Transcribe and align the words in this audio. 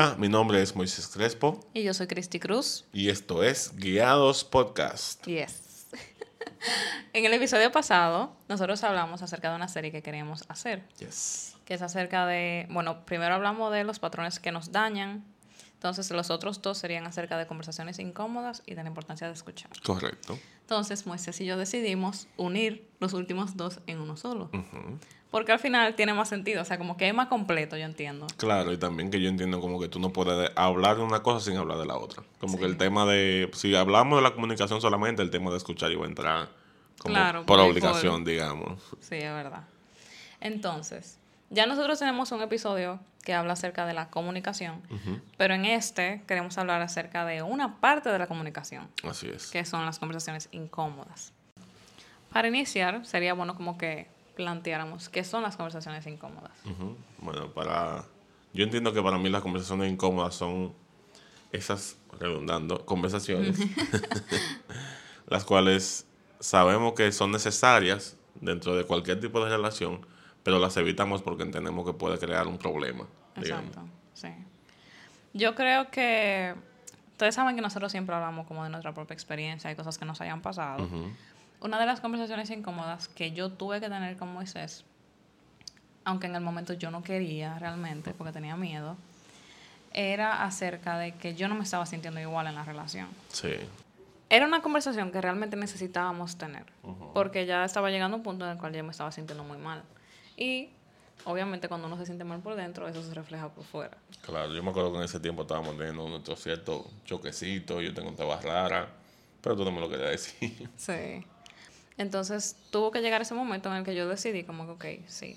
Hola, 0.00 0.16
mi 0.16 0.30
nombre 0.30 0.62
es 0.62 0.74
Moisés 0.74 1.08
Crespo. 1.08 1.60
Y 1.74 1.82
yo 1.82 1.92
soy 1.92 2.06
Cristi 2.06 2.40
Cruz. 2.40 2.86
Y 2.90 3.10
esto 3.10 3.42
es 3.42 3.76
Guiados 3.76 4.44
Podcast. 4.44 5.26
Yes. 5.26 5.88
en 7.12 7.26
el 7.26 7.34
episodio 7.34 7.70
pasado, 7.70 8.34
nosotros 8.48 8.82
hablamos 8.82 9.20
acerca 9.20 9.50
de 9.50 9.56
una 9.56 9.68
serie 9.68 9.92
que 9.92 10.02
queríamos 10.02 10.46
hacer. 10.48 10.88
Yes. 11.00 11.54
Que 11.66 11.74
es 11.74 11.82
acerca 11.82 12.24
de. 12.24 12.66
Bueno, 12.70 13.04
primero 13.04 13.34
hablamos 13.34 13.70
de 13.74 13.84
los 13.84 13.98
patrones 13.98 14.40
que 14.40 14.52
nos 14.52 14.72
dañan. 14.72 15.22
Entonces, 15.74 16.10
los 16.12 16.30
otros 16.30 16.62
dos 16.62 16.78
serían 16.78 17.06
acerca 17.06 17.36
de 17.36 17.46
conversaciones 17.46 17.98
incómodas 17.98 18.62
y 18.64 18.76
de 18.76 18.82
la 18.82 18.88
importancia 18.88 19.26
de 19.26 19.34
escuchar. 19.34 19.70
Correcto. 19.84 20.38
Entonces, 20.70 21.04
Moisés 21.04 21.40
y 21.40 21.46
yo 21.46 21.56
decidimos 21.56 22.28
unir 22.36 22.86
los 23.00 23.12
últimos 23.12 23.56
dos 23.56 23.80
en 23.88 24.00
uno 24.00 24.16
solo. 24.16 24.50
Porque 25.32 25.50
al 25.50 25.58
final 25.58 25.96
tiene 25.96 26.14
más 26.14 26.28
sentido, 26.28 26.62
o 26.62 26.64
sea, 26.64 26.78
como 26.78 26.96
que 26.96 27.08
es 27.08 27.14
más 27.14 27.26
completo, 27.26 27.76
yo 27.76 27.84
entiendo. 27.84 28.28
Claro, 28.36 28.72
y 28.72 28.78
también 28.78 29.10
que 29.10 29.20
yo 29.20 29.28
entiendo 29.28 29.60
como 29.60 29.80
que 29.80 29.88
tú 29.88 29.98
no 29.98 30.12
puedes 30.12 30.52
hablar 30.54 30.98
de 30.98 31.02
una 31.02 31.24
cosa 31.24 31.44
sin 31.44 31.58
hablar 31.58 31.78
de 31.78 31.86
la 31.86 31.96
otra. 31.96 32.22
Como 32.38 32.56
que 32.56 32.66
el 32.66 32.76
tema 32.76 33.04
de, 33.04 33.50
si 33.52 33.74
hablamos 33.74 34.18
de 34.18 34.22
la 34.22 34.32
comunicación 34.32 34.80
solamente, 34.80 35.22
el 35.22 35.30
tema 35.30 35.50
de 35.50 35.56
escuchar 35.56 35.90
iba 35.90 36.04
a 36.04 36.08
entrar 36.08 36.48
como 37.00 37.16
Claro, 37.16 37.40
por 37.46 37.58
por 37.58 37.68
obligación, 37.68 38.24
digamos. 38.24 38.80
Sí, 39.00 39.16
es 39.16 39.34
verdad. 39.34 39.64
Entonces, 40.40 41.18
ya 41.50 41.66
nosotros 41.66 41.98
tenemos 41.98 42.30
un 42.30 42.42
episodio 42.42 43.00
que 43.22 43.34
habla 43.34 43.52
acerca 43.52 43.86
de 43.86 43.94
la 43.94 44.10
comunicación, 44.10 44.82
pero 45.36 45.54
en 45.54 45.64
este 45.64 46.22
queremos 46.26 46.56
hablar 46.58 46.80
acerca 46.82 47.24
de 47.24 47.42
una 47.42 47.80
parte 47.80 48.08
de 48.08 48.18
la 48.18 48.26
comunicación, 48.26 48.88
Así 49.02 49.28
es. 49.28 49.50
que 49.50 49.64
son 49.64 49.84
las 49.84 49.98
conversaciones 49.98 50.48
incómodas. 50.52 51.32
Para 52.32 52.48
iniciar, 52.48 53.04
sería 53.04 53.34
bueno 53.34 53.56
como 53.56 53.76
que 53.76 54.08
planteáramos 54.36 55.08
qué 55.08 55.24
son 55.24 55.42
las 55.42 55.56
conversaciones 55.56 56.06
incómodas. 56.06 56.52
Bueno, 57.18 57.52
para... 57.52 58.04
Yo 58.52 58.64
entiendo 58.64 58.92
que 58.92 59.02
para 59.02 59.18
mí 59.18 59.28
las 59.28 59.42
conversaciones 59.42 59.92
incómodas 59.92 60.34
son 60.34 60.72
esas, 61.52 61.98
redundando, 62.18 62.84
conversaciones, 62.84 63.58
las 65.26 65.44
cuales 65.44 66.06
sabemos 66.40 66.94
que 66.94 67.12
son 67.12 67.32
necesarias 67.32 68.16
dentro 68.40 68.74
de 68.74 68.84
cualquier 68.84 69.20
tipo 69.20 69.44
de 69.44 69.50
relación, 69.50 70.06
pero 70.42 70.58
las 70.58 70.76
evitamos 70.76 71.22
porque 71.22 71.42
entendemos 71.42 71.84
que 71.84 71.92
puede 71.92 72.18
crear 72.18 72.46
un 72.46 72.58
problema. 72.58 73.06
Digamos. 73.40 73.68
Exacto, 73.68 73.90
sí. 74.14 74.28
Yo 75.32 75.54
creo 75.54 75.90
que 75.90 76.54
ustedes 77.12 77.34
saben 77.34 77.54
que 77.54 77.62
nosotros 77.62 77.92
siempre 77.92 78.14
hablamos 78.14 78.46
como 78.46 78.64
de 78.64 78.70
nuestra 78.70 78.92
propia 78.92 79.14
experiencia 79.14 79.70
y 79.70 79.76
cosas 79.76 79.98
que 79.98 80.04
nos 80.04 80.20
hayan 80.20 80.40
pasado. 80.40 80.88
Una 81.60 81.78
de 81.78 81.86
las 81.86 82.00
conversaciones 82.00 82.50
incómodas 82.50 83.08
que 83.08 83.32
yo 83.32 83.52
tuve 83.52 83.80
que 83.80 83.88
tener 83.88 84.16
con 84.16 84.32
Moisés, 84.32 84.84
aunque 86.04 86.26
en 86.26 86.34
el 86.34 86.40
momento 86.40 86.72
yo 86.72 86.90
no 86.90 87.02
quería 87.02 87.58
realmente 87.58 88.14
porque 88.14 88.32
tenía 88.32 88.56
miedo, 88.56 88.96
era 89.92 90.44
acerca 90.44 90.98
de 90.98 91.12
que 91.12 91.34
yo 91.34 91.48
no 91.48 91.54
me 91.54 91.64
estaba 91.64 91.84
sintiendo 91.84 92.20
igual 92.20 92.46
en 92.46 92.54
la 92.54 92.64
relación. 92.64 93.08
Sí. 93.28 93.54
Era 94.30 94.46
una 94.46 94.62
conversación 94.62 95.10
que 95.10 95.20
realmente 95.20 95.56
necesitábamos 95.56 96.38
tener, 96.38 96.64
porque 97.12 97.46
ya 97.46 97.64
estaba 97.64 97.90
llegando 97.90 98.14
a 98.14 98.18
un 98.18 98.22
punto 98.22 98.44
en 98.44 98.52
el 98.52 98.58
cual 98.58 98.72
yo 98.72 98.84
me 98.84 98.92
estaba 98.92 99.12
sintiendo 99.12 99.44
muy 99.44 99.58
mal. 99.58 99.82
Y 100.36 100.70
obviamente 101.24 101.68
cuando 101.68 101.86
uno 101.86 101.96
se 101.96 102.06
siente 102.06 102.24
mal 102.24 102.40
por 102.40 102.56
dentro, 102.56 102.88
eso 102.88 103.02
se 103.02 103.14
refleja 103.14 103.48
por 103.48 103.64
fuera. 103.64 103.96
Claro, 104.22 104.52
yo 104.52 104.62
me 104.62 104.70
acuerdo 104.70 104.92
que 104.92 104.98
en 104.98 105.04
ese 105.04 105.20
tiempo 105.20 105.42
estábamos 105.42 105.76
teniendo 105.76 106.08
nuestro 106.08 106.36
cierto 106.36 106.90
choquecito, 107.04 107.80
yo 107.80 107.92
tengo 107.94 108.08
un 108.08 108.16
tema 108.16 108.40
rara, 108.40 108.88
pero 109.40 109.56
tú 109.56 109.64
no 109.64 109.72
me 109.72 109.80
lo 109.80 109.88
querías 109.88 110.10
decir. 110.10 110.68
Sí. 110.76 111.24
Entonces 111.96 112.56
tuvo 112.70 112.90
que 112.90 113.00
llegar 113.00 113.20
ese 113.20 113.34
momento 113.34 113.70
en 113.70 113.76
el 113.76 113.84
que 113.84 113.94
yo 113.94 114.08
decidí 114.08 114.44
como 114.44 114.64
que, 114.64 115.00
ok, 115.00 115.06
sí, 115.06 115.36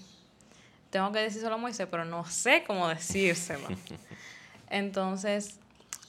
tengo 0.90 1.12
que 1.12 1.20
decírselo 1.20 1.56
a 1.56 1.58
Moisés, 1.58 1.88
pero 1.92 2.06
no 2.06 2.26
sé 2.26 2.64
cómo 2.66 2.88
decírselo. 2.88 3.68
Entonces, 4.70 5.60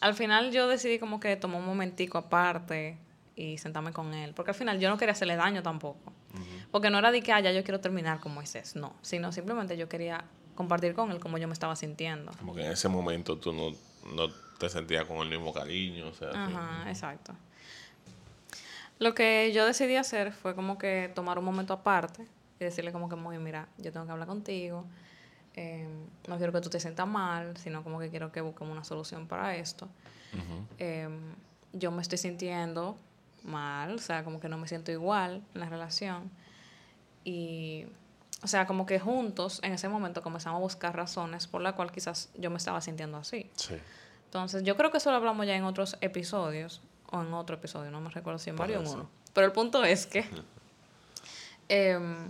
al 0.01 0.15
final 0.15 0.53
yo 0.53 0.69
decidí 0.69 0.99
como 0.99 1.19
que 1.19 1.35
tomar 1.37 1.61
un 1.61 1.67
momentico 1.67 2.19
aparte 2.19 2.99
y 3.35 3.59
sentarme 3.59 3.93
con 3.93 4.15
él, 4.15 4.33
porque 4.35 4.51
al 4.51 4.55
final 4.55 4.79
yo 4.79 4.89
no 4.89 4.97
quería 4.97 5.13
hacerle 5.13 5.37
daño 5.37 5.63
tampoco. 5.63 6.13
Porque 6.75 6.91
no 6.91 6.99
era 6.99 7.13
de 7.13 7.23
que, 7.23 7.31
ah, 7.31 7.39
ya 7.39 7.53
yo 7.53 7.63
quiero 7.63 7.79
terminar 7.79 8.19
con 8.19 8.35
Moisés, 8.35 8.75
no, 8.75 8.97
sino 9.01 9.31
simplemente 9.31 9.77
yo 9.77 9.89
quería 9.89 10.25
compartir 10.57 10.93
con 10.93 11.13
él 11.13 11.21
cómo 11.21 11.39
yo 11.39 11.47
me 11.47 11.53
estaba 11.53 11.77
sintiendo. 11.77 12.33
Como 12.37 12.53
que 12.53 12.67
en 12.67 12.73
ese 12.73 12.89
momento 12.89 13.39
tú 13.39 13.53
no, 13.53 13.71
no 14.13 14.29
te 14.59 14.69
sentías 14.69 15.05
con 15.05 15.19
el 15.19 15.29
mismo 15.29 15.53
cariño, 15.53 16.09
o 16.09 16.13
sea. 16.13 16.31
Ajá, 16.31 16.91
exacto. 16.91 17.33
Lo 18.99 19.15
que 19.15 19.53
yo 19.55 19.65
decidí 19.67 19.95
hacer 19.95 20.33
fue 20.33 20.57
como 20.57 20.77
que 20.77 21.13
tomar 21.15 21.39
un 21.39 21.45
momento 21.45 21.73
aparte 21.73 22.27
y 22.59 22.65
decirle 22.65 22.91
como 22.91 23.09
que, 23.09 23.15
muy, 23.15 23.39
mira, 23.39 23.69
yo 23.79 23.93
tengo 23.93 24.05
que 24.07 24.11
hablar 24.11 24.27
contigo, 24.27 24.85
eh, 25.55 25.87
no 26.27 26.39
quiero 26.39 26.53
que 26.53 26.61
tú 26.61 26.71
te 26.71 26.81
sientas 26.81 27.07
mal, 27.07 27.57
sino 27.57 27.85
como 27.85 28.01
que 28.01 28.11
quiero 28.11 28.33
que 28.33 28.41
busquemos 28.41 28.73
una 28.73 28.83
solución 28.83 29.29
para 29.29 29.55
esto. 29.55 29.89
Eh, 30.81 31.09
yo 31.73 31.93
me 31.93 32.03
estoy 32.03 32.19
sintiendo 32.19 32.97
mal, 33.45 33.95
o 33.95 33.99
sea, 33.99 34.25
como 34.25 34.41
que 34.41 34.49
no 34.49 34.59
me 34.59 34.67
siento 34.67 34.91
igual 34.91 35.41
en 35.55 35.61
la 35.61 35.69
relación. 35.69 36.33
Y, 37.25 37.87
o 38.43 38.47
sea, 38.47 38.67
como 38.67 38.87
que 38.87 39.01
juntos 39.01 39.61
en 39.63 39.73
ese 39.73 39.89
momento 39.89 40.23
comenzamos 40.23 40.59
a 40.59 40.61
buscar 40.61 40.95
razones 40.95 41.47
por 41.47 41.63
la 41.63 41.75
cual 41.75 41.91
quizás 41.91 42.31
yo 42.37 42.51
me 42.51 42.59
estaba 42.59 42.81
sintiendo 42.81 43.17
así. 43.17 43.51
Sí. 43.57 43.75
Entonces, 44.27 44.63
yo 44.65 44.77
creo 44.77 44.91
que 44.91 44.99
eso 44.99 45.11
lo 45.11 45.17
hablamos 45.17 45.47
ya 45.47 45.57
en 45.57 45.65
otros 45.65 45.97
episodios, 46.01 46.83
o 47.11 47.23
en 47.23 47.33
otro 47.33 47.57
episodio, 47.57 47.91
no 47.91 48.01
me 48.01 48.11
recuerdo 48.11 48.39
si 48.39 48.51
en 48.51 48.57
varios 48.57 48.81
o 48.81 48.83
en 48.83 48.99
uno. 48.99 49.11
Pero 49.33 49.47
el 49.47 49.53
punto 49.53 49.85
es 49.85 50.07
que 50.07 50.25
em, 51.69 52.29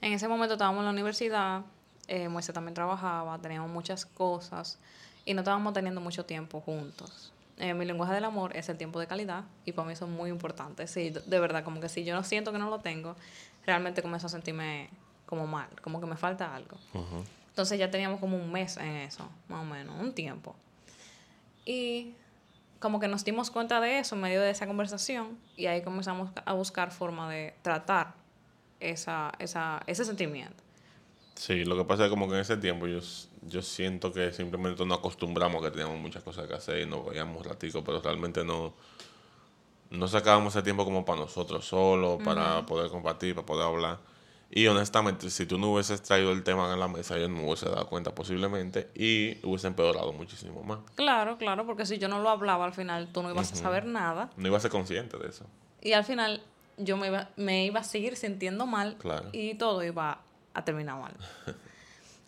en 0.00 0.12
ese 0.12 0.28
momento 0.28 0.54
estábamos 0.54 0.80
en 0.80 0.86
la 0.86 0.90
universidad, 0.90 1.62
eh, 2.08 2.28
Moisés 2.28 2.54
también 2.54 2.74
trabajaba, 2.74 3.38
teníamos 3.38 3.70
muchas 3.70 4.06
cosas 4.06 4.78
y 5.24 5.34
no 5.34 5.42
estábamos 5.42 5.72
teniendo 5.72 6.00
mucho 6.00 6.24
tiempo 6.24 6.60
juntos. 6.60 7.32
Eh, 7.58 7.74
mi 7.74 7.84
lenguaje 7.84 8.14
del 8.14 8.24
amor 8.24 8.56
es 8.56 8.68
el 8.68 8.76
tiempo 8.76 9.00
de 9.00 9.06
calidad 9.06 9.44
y 9.64 9.72
para 9.72 9.86
mí 9.86 9.92
eso 9.92 10.04
es 10.04 10.10
muy 10.10 10.30
importante. 10.30 10.86
Sí, 10.86 11.10
de 11.10 11.40
verdad, 11.40 11.64
como 11.64 11.80
que 11.80 11.88
si 11.88 12.04
yo 12.04 12.14
no 12.14 12.22
siento 12.22 12.52
que 12.52 12.58
no 12.58 12.70
lo 12.70 12.78
tengo, 12.78 13.16
realmente 13.66 14.00
comienzo 14.02 14.28
a 14.28 14.30
sentirme 14.30 14.90
como 15.26 15.46
mal, 15.46 15.68
como 15.82 16.00
que 16.00 16.06
me 16.06 16.16
falta 16.16 16.54
algo. 16.54 16.76
Entonces 17.48 17.78
ya 17.78 17.90
teníamos 17.90 18.20
como 18.20 18.36
un 18.36 18.50
mes 18.52 18.76
en 18.76 18.96
eso, 18.96 19.28
más 19.48 19.62
o 19.62 19.64
menos, 19.64 20.00
un 20.00 20.14
tiempo. 20.14 20.54
Y 21.64 22.14
como 22.78 23.00
que 23.00 23.08
nos 23.08 23.24
dimos 23.24 23.50
cuenta 23.50 23.80
de 23.80 23.98
eso 23.98 24.14
en 24.14 24.22
medio 24.22 24.40
de 24.40 24.50
esa 24.50 24.66
conversación 24.66 25.36
y 25.56 25.66
ahí 25.66 25.82
comenzamos 25.82 26.30
a 26.44 26.52
buscar 26.52 26.92
forma 26.92 27.28
de 27.28 27.54
tratar 27.62 28.14
esa, 28.78 29.32
esa, 29.38 29.82
ese 29.86 30.04
sentimiento. 30.04 30.62
Sí, 31.38 31.64
lo 31.64 31.76
que 31.76 31.84
pasa 31.84 32.04
es 32.06 32.10
como 32.10 32.26
que 32.28 32.34
en 32.34 32.40
ese 32.40 32.56
tiempo 32.56 32.88
yo, 32.88 32.98
yo 33.42 33.62
siento 33.62 34.12
que 34.12 34.32
simplemente 34.32 34.84
nos 34.84 34.98
acostumbramos 34.98 35.62
que 35.62 35.70
teníamos 35.70 35.96
muchas 36.00 36.24
cosas 36.24 36.48
que 36.48 36.54
hacer 36.54 36.80
y 36.80 36.86
nos 36.86 37.06
veíamos 37.08 37.46
ratico, 37.46 37.84
pero 37.84 38.00
realmente 38.00 38.44
no, 38.44 38.74
no 39.90 40.08
sacábamos 40.08 40.56
ese 40.56 40.64
tiempo 40.64 40.84
como 40.84 41.04
para 41.04 41.20
nosotros 41.20 41.64
solos, 41.64 42.20
para 42.24 42.66
poder 42.66 42.90
compartir, 42.90 43.36
para 43.36 43.46
poder 43.46 43.66
hablar. 43.66 43.98
Y 44.50 44.66
honestamente, 44.66 45.30
si 45.30 45.46
tú 45.46 45.58
no 45.58 45.72
hubieses 45.72 46.02
traído 46.02 46.32
el 46.32 46.42
tema 46.42 46.72
en 46.72 46.80
la 46.80 46.88
mesa, 46.88 47.16
yo 47.18 47.28
no 47.28 47.36
me 47.36 47.44
hubiese 47.44 47.68
dado 47.68 47.86
cuenta 47.86 48.12
posiblemente 48.14 48.88
y 48.96 49.38
hubiese 49.46 49.68
empeorado 49.68 50.12
muchísimo 50.12 50.64
más. 50.64 50.80
Claro, 50.96 51.38
claro, 51.38 51.66
porque 51.66 51.86
si 51.86 51.98
yo 51.98 52.08
no 52.08 52.18
lo 52.20 52.30
hablaba 52.30 52.64
al 52.64 52.72
final, 52.74 53.12
tú 53.12 53.22
no 53.22 53.30
ibas 53.30 53.52
a 53.52 53.56
saber 53.56 53.84
nada 53.86 54.30
No 54.36 54.48
iba 54.48 54.56
a 54.56 54.60
ser 54.60 54.72
consciente 54.72 55.16
de 55.18 55.28
eso. 55.28 55.44
y 55.82 55.92
al 55.92 56.04
final 56.04 56.42
yo 56.78 56.96
me 56.96 57.06
iba, 57.08 57.28
me 57.36 57.64
iba 57.64 57.78
a 57.78 57.84
seguir 57.84 58.16
sintiendo 58.16 58.66
mal 58.66 58.96
Claro. 58.98 59.28
y 59.32 59.54
todo 59.54 59.84
iba 59.84 60.22
a 60.58 60.64
terminar 60.64 61.00
mal. 61.00 61.12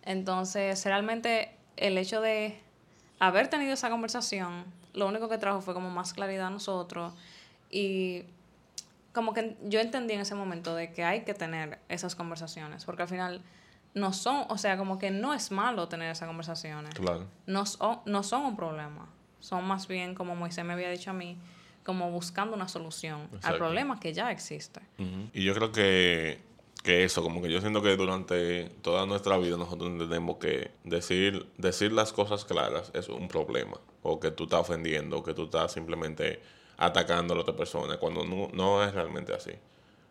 Entonces, 0.03 0.85
realmente 0.85 1.55
el 1.77 1.99
hecho 1.99 2.21
de 2.21 2.59
haber 3.19 3.49
tenido 3.49 3.73
esa 3.73 3.91
conversación, 3.91 4.65
lo 4.95 5.07
único 5.07 5.29
que 5.29 5.39
trajo 5.39 5.61
fue 5.61 5.75
como 5.75 5.91
más 5.91 6.13
claridad 6.15 6.47
a 6.47 6.51
nosotros 6.51 7.13
y 7.71 8.25
como 9.13 9.35
que 9.35 9.57
yo 9.65 9.81
entendí 9.81 10.15
en 10.15 10.21
ese 10.21 10.35
momento 10.35 10.75
de 10.75 10.93
que 10.93 11.05
hay 11.05 11.23
que 11.25 11.35
tener 11.35 11.79
esas 11.89 12.15
conversaciones, 12.15 12.85
porque 12.85 13.03
al 13.03 13.09
final 13.09 13.43
no 13.95 14.13
son, 14.13 14.45
o 14.49 14.57
sea, 14.57 14.77
como 14.77 14.99
que 14.99 15.11
no 15.11 15.35
es 15.35 15.51
malo 15.51 15.89
tener 15.89 16.11
esas 16.11 16.29
conversaciones 16.29 16.95
Claro. 16.95 17.27
no 17.47 17.67
son, 17.67 18.01
no 18.07 18.23
son 18.23 18.43
un 18.45 18.57
problema. 18.57 19.09
Son 19.41 19.65
más 19.67 19.89
bien, 19.89 20.15
como 20.15 20.37
Moisés 20.37 20.65
me 20.65 20.75
había 20.75 20.91
dicho 20.91 21.11
a 21.11 21.15
mí, 21.15 21.37
como 21.85 22.11
buscando 22.11 22.55
una 22.55 22.69
solución 22.69 23.29
al 23.43 23.57
problema 23.57 23.99
que 23.99 24.13
ya 24.13 24.31
existe. 24.31 24.81
Y 25.33 25.43
yo 25.43 25.55
creo 25.55 25.73
que, 25.73 26.41
que 26.83 27.05
eso, 27.05 27.23
como 27.23 27.43
que 27.43 27.51
yo 27.51 27.61
siento 27.61 27.83
que 27.83 27.97
durante 27.97 28.71
toda 28.83 29.05
nuestra 29.07 29.37
vida 29.37 29.57
nosotros 29.57 29.91
entendemos 29.91 30.39
que 30.39 30.71
decir, 30.85 31.47
decir 31.59 31.93
las 31.93 32.13
cosas 32.13 32.45
claras 32.45 32.91
es 32.95 33.09
un 33.09 33.29
problema. 33.29 33.79
O 34.03 34.19
que 34.19 34.31
tú 34.31 34.45
estás 34.45 34.61
ofendiendo, 34.61 35.19
o 35.19 35.23
que 35.23 35.35
tú 35.35 35.45
estás 35.45 35.73
simplemente 35.73 36.41
atacando 36.79 37.35
a 37.35 37.37
la 37.37 37.43
otra 37.43 37.55
persona, 37.57 37.99
cuando 37.99 38.25
no, 38.25 38.49
no 38.53 38.83
es 38.83 38.95
realmente 38.95 39.35
así. 39.35 39.53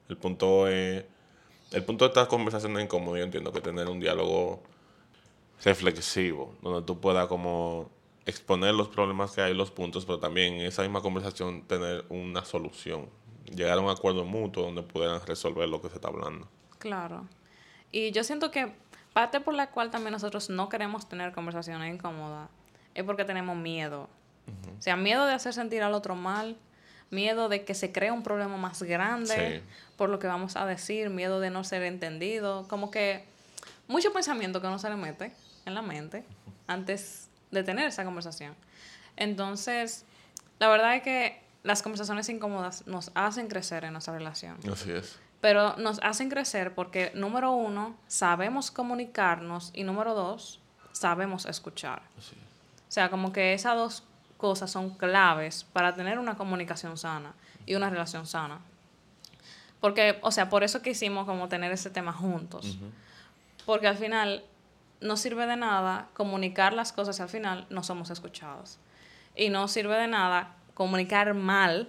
El 0.08 0.18
punto 0.18 0.68
es, 0.68 1.04
el 1.72 1.84
punto 1.84 2.06
de 2.06 2.10
estas 2.10 2.28
conversaciones 2.28 2.84
incómodas, 2.84 3.20
yo 3.20 3.26
entiendo 3.26 3.52
que 3.52 3.62
tener 3.62 3.88
un 3.90 4.00
diálogo 4.00 4.62
reflexivo, 5.64 6.56
donde 6.62 6.84
tú 6.84 7.00
puedas 7.00 7.28
como 7.28 7.90
exponer 8.26 8.76
los 8.76 8.90
problemas 8.90 9.32
que 9.32 9.42
hay, 9.42 9.54
los 9.56 9.72
puntos, 9.72 10.06
pero 10.06 10.20
también 10.20 10.56
en 10.56 10.62
esa 10.68 10.84
misma 10.84 11.02
conversación 11.02 11.64
tener 11.64 12.06
una 12.10 12.46
solución, 12.46 13.10
llegar 13.56 13.80
a 13.80 13.82
un 13.82 13.90
acuerdo 13.90 14.24
mutuo 14.24 14.64
donde 14.64 14.84
puedan 14.84 15.26
resolver 15.26 15.68
lo 15.68 15.82
que 15.82 15.90
se 15.90 15.96
está 15.96 16.10
hablando. 16.10 16.48
Claro. 16.80 17.28
Y 17.92 18.12
yo 18.12 18.24
siento 18.24 18.52
que 18.52 18.74
parte 19.14 19.40
por 19.40 19.54
la 19.54 19.70
cual 19.70 19.92
también 19.92 20.14
nosotros 20.14 20.50
no 20.50 20.70
queremos 20.70 21.08
tener 21.08 21.34
conversaciones 21.34 21.94
incómodas 21.94 22.50
es 22.96 23.04
porque 23.04 23.26
tenemos 23.26 23.56
miedo. 23.56 24.10
O 24.78 24.82
sea, 24.82 24.96
miedo 24.96 25.26
de 25.26 25.34
hacer 25.34 25.54
sentir 25.54 25.84
al 25.84 25.94
otro 25.94 26.16
mal, 26.16 26.58
miedo 27.12 27.50
de 27.50 27.66
que 27.66 27.76
se 27.76 27.92
cree 27.92 28.12
un 28.12 28.24
problema 28.24 28.58
más 28.58 28.82
grande 28.82 29.64
por 29.96 30.10
lo 30.10 30.20
que 30.20 30.28
vamos 30.28 30.56
a 30.56 30.66
decir, 30.66 31.10
miedo 31.10 31.40
de 31.40 31.50
no 31.50 31.64
ser 31.64 31.84
entendido, 31.84 32.68
como 32.68 32.90
que 32.90 33.26
mucho 33.88 34.12
pensamiento 34.14 34.62
que 34.62 34.68
uno 34.68 34.80
se 34.80 34.90
le 34.90 34.96
mete 34.96 35.32
en 35.66 35.74
la 35.76 35.82
mente 35.82 36.24
antes 36.68 37.30
de 37.52 37.64
tener 37.64 37.88
esa 37.88 38.06
conversación. 38.06 38.56
Entonces, 39.18 40.06
la 40.60 40.70
verdad 40.70 40.96
es 40.96 41.04
que 41.04 41.42
las 41.64 41.82
conversaciones 41.82 42.30
incómodas 42.30 42.88
nos 42.88 43.12
hacen 43.16 43.48
crecer 43.48 43.84
en 43.84 43.94
nuestra 43.94 44.14
relación. 44.14 44.58
Así 44.72 44.92
es. 44.92 45.20
Pero 45.42 45.78
nos 45.78 46.00
hacen 46.04 46.30
crecer 46.30 46.76
porque, 46.76 47.12
número 47.16 47.52
uno, 47.52 47.96
sabemos 48.08 48.72
comunicarnos 48.72 49.72
y 49.74 49.84
número 49.84 50.14
dos, 50.14 50.60
sabemos 50.92 51.46
escuchar. 51.46 52.02
O 52.18 52.92
sea, 52.92 53.10
como 53.10 53.32
que 53.32 53.54
esas 53.54 53.76
dos 53.76 54.04
cosas 54.38 54.72
son 54.72 54.92
claves 54.92 55.66
para 55.72 55.96
tener 55.96 56.20
una 56.20 56.36
comunicación 56.36 56.98
sana 56.98 57.34
y 57.66 57.76
una 57.76 57.90
relación 57.90 58.26
sana. 58.26 58.60
Porque, 59.80 60.20
o 60.22 60.32
sea, 60.32 60.50
por 60.50 60.64
eso 60.64 60.82
quisimos 60.82 61.26
como 61.26 61.48
tener 61.48 61.72
ese 61.72 61.90
tema 61.90 62.12
juntos. 62.12 62.78
Porque 63.66 63.88
al 63.88 63.98
final 63.98 64.44
no 65.02 65.16
sirve 65.16 65.46
de 65.46 65.56
nada 65.56 66.08
comunicar 66.14 66.74
las 66.74 66.92
cosas 66.92 67.20
y 67.20 67.22
al 67.22 67.30
final 67.30 67.66
no 67.70 67.84
somos 67.84 68.10
escuchados. 68.10 68.78
Y 69.36 69.50
no 69.50 69.68
sirve 69.68 69.96
de 69.96 70.08
nada 70.08 70.56
comunicar 70.74 71.34
mal 71.34 71.88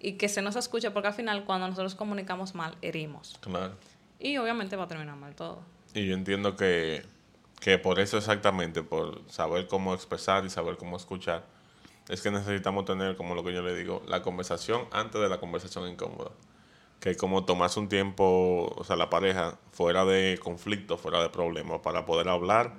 y 0.00 0.12
que 0.14 0.28
se 0.28 0.42
nos 0.42 0.56
escuche 0.56 0.90
porque 0.90 1.08
al 1.08 1.14
final 1.14 1.44
cuando 1.44 1.68
nosotros 1.68 1.94
comunicamos 1.94 2.54
mal 2.54 2.76
herimos. 2.82 3.38
Claro. 3.40 3.74
Y 4.18 4.36
obviamente 4.38 4.76
va 4.76 4.84
a 4.84 4.88
terminar 4.88 5.16
mal 5.16 5.34
todo. 5.34 5.62
Y 5.94 6.06
yo 6.06 6.14
entiendo 6.14 6.56
que, 6.56 7.04
que 7.60 7.78
por 7.78 8.00
eso 8.00 8.18
exactamente, 8.18 8.82
por 8.82 9.22
saber 9.30 9.66
cómo 9.66 9.94
expresar 9.94 10.44
y 10.44 10.50
saber 10.50 10.76
cómo 10.76 10.96
escuchar, 10.96 11.44
es 12.08 12.22
que 12.22 12.30
necesitamos 12.30 12.84
tener, 12.84 13.16
como 13.16 13.34
lo 13.34 13.44
que 13.44 13.52
yo 13.52 13.62
le 13.62 13.74
digo, 13.74 14.02
la 14.08 14.22
conversación 14.22 14.82
antes 14.90 15.20
de 15.20 15.28
la 15.28 15.38
conversación 15.38 15.88
incómoda. 15.88 16.32
Que 16.98 17.16
como 17.16 17.44
tomarse 17.44 17.80
un 17.80 17.88
tiempo, 17.88 18.74
o 18.76 18.84
sea, 18.84 18.96
la 18.96 19.08
pareja, 19.08 19.58
fuera 19.72 20.04
de 20.04 20.38
conflicto, 20.42 20.98
fuera 20.98 21.22
de 21.22 21.30
problemas, 21.30 21.80
para 21.80 22.04
poder 22.04 22.28
hablar 22.28 22.74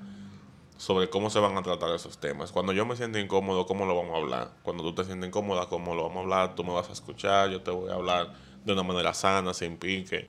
sobre 0.81 1.12
cómo 1.12 1.30
se 1.30 1.38
van 1.38 1.56
a 1.56 1.62
tratar 1.62 1.94
esos 1.94 2.18
temas. 2.18 2.51
Cuando 2.51 2.74
yo 2.74 2.88
me 2.88 2.95
siento 2.95 3.19
incómodo, 3.19 3.68
¿cómo 3.68 3.86
lo 3.86 3.95
vamos 3.95 4.16
a 4.16 4.18
hablar? 4.18 4.51
Cuando 4.63 4.81
tú 4.81 4.95
te 4.95 5.04
sientes 5.04 5.28
incómoda, 5.28 5.68
¿cómo 5.68 5.94
lo 5.94 6.07
vamos 6.07 6.18
a 6.18 6.22
hablar? 6.22 6.56
Tú 6.56 6.63
me 6.63 6.74
vas 6.74 6.89
a 6.89 6.94
escuchar, 6.94 7.51
yo 7.51 7.62
te 7.62 7.69
voy 7.69 7.92
a 7.92 7.94
hablar 7.94 8.33
de 8.66 8.74
una 8.74 8.81
manera 8.81 9.13
sana, 9.13 9.54
sin 9.54 9.78
pique. 9.78 10.28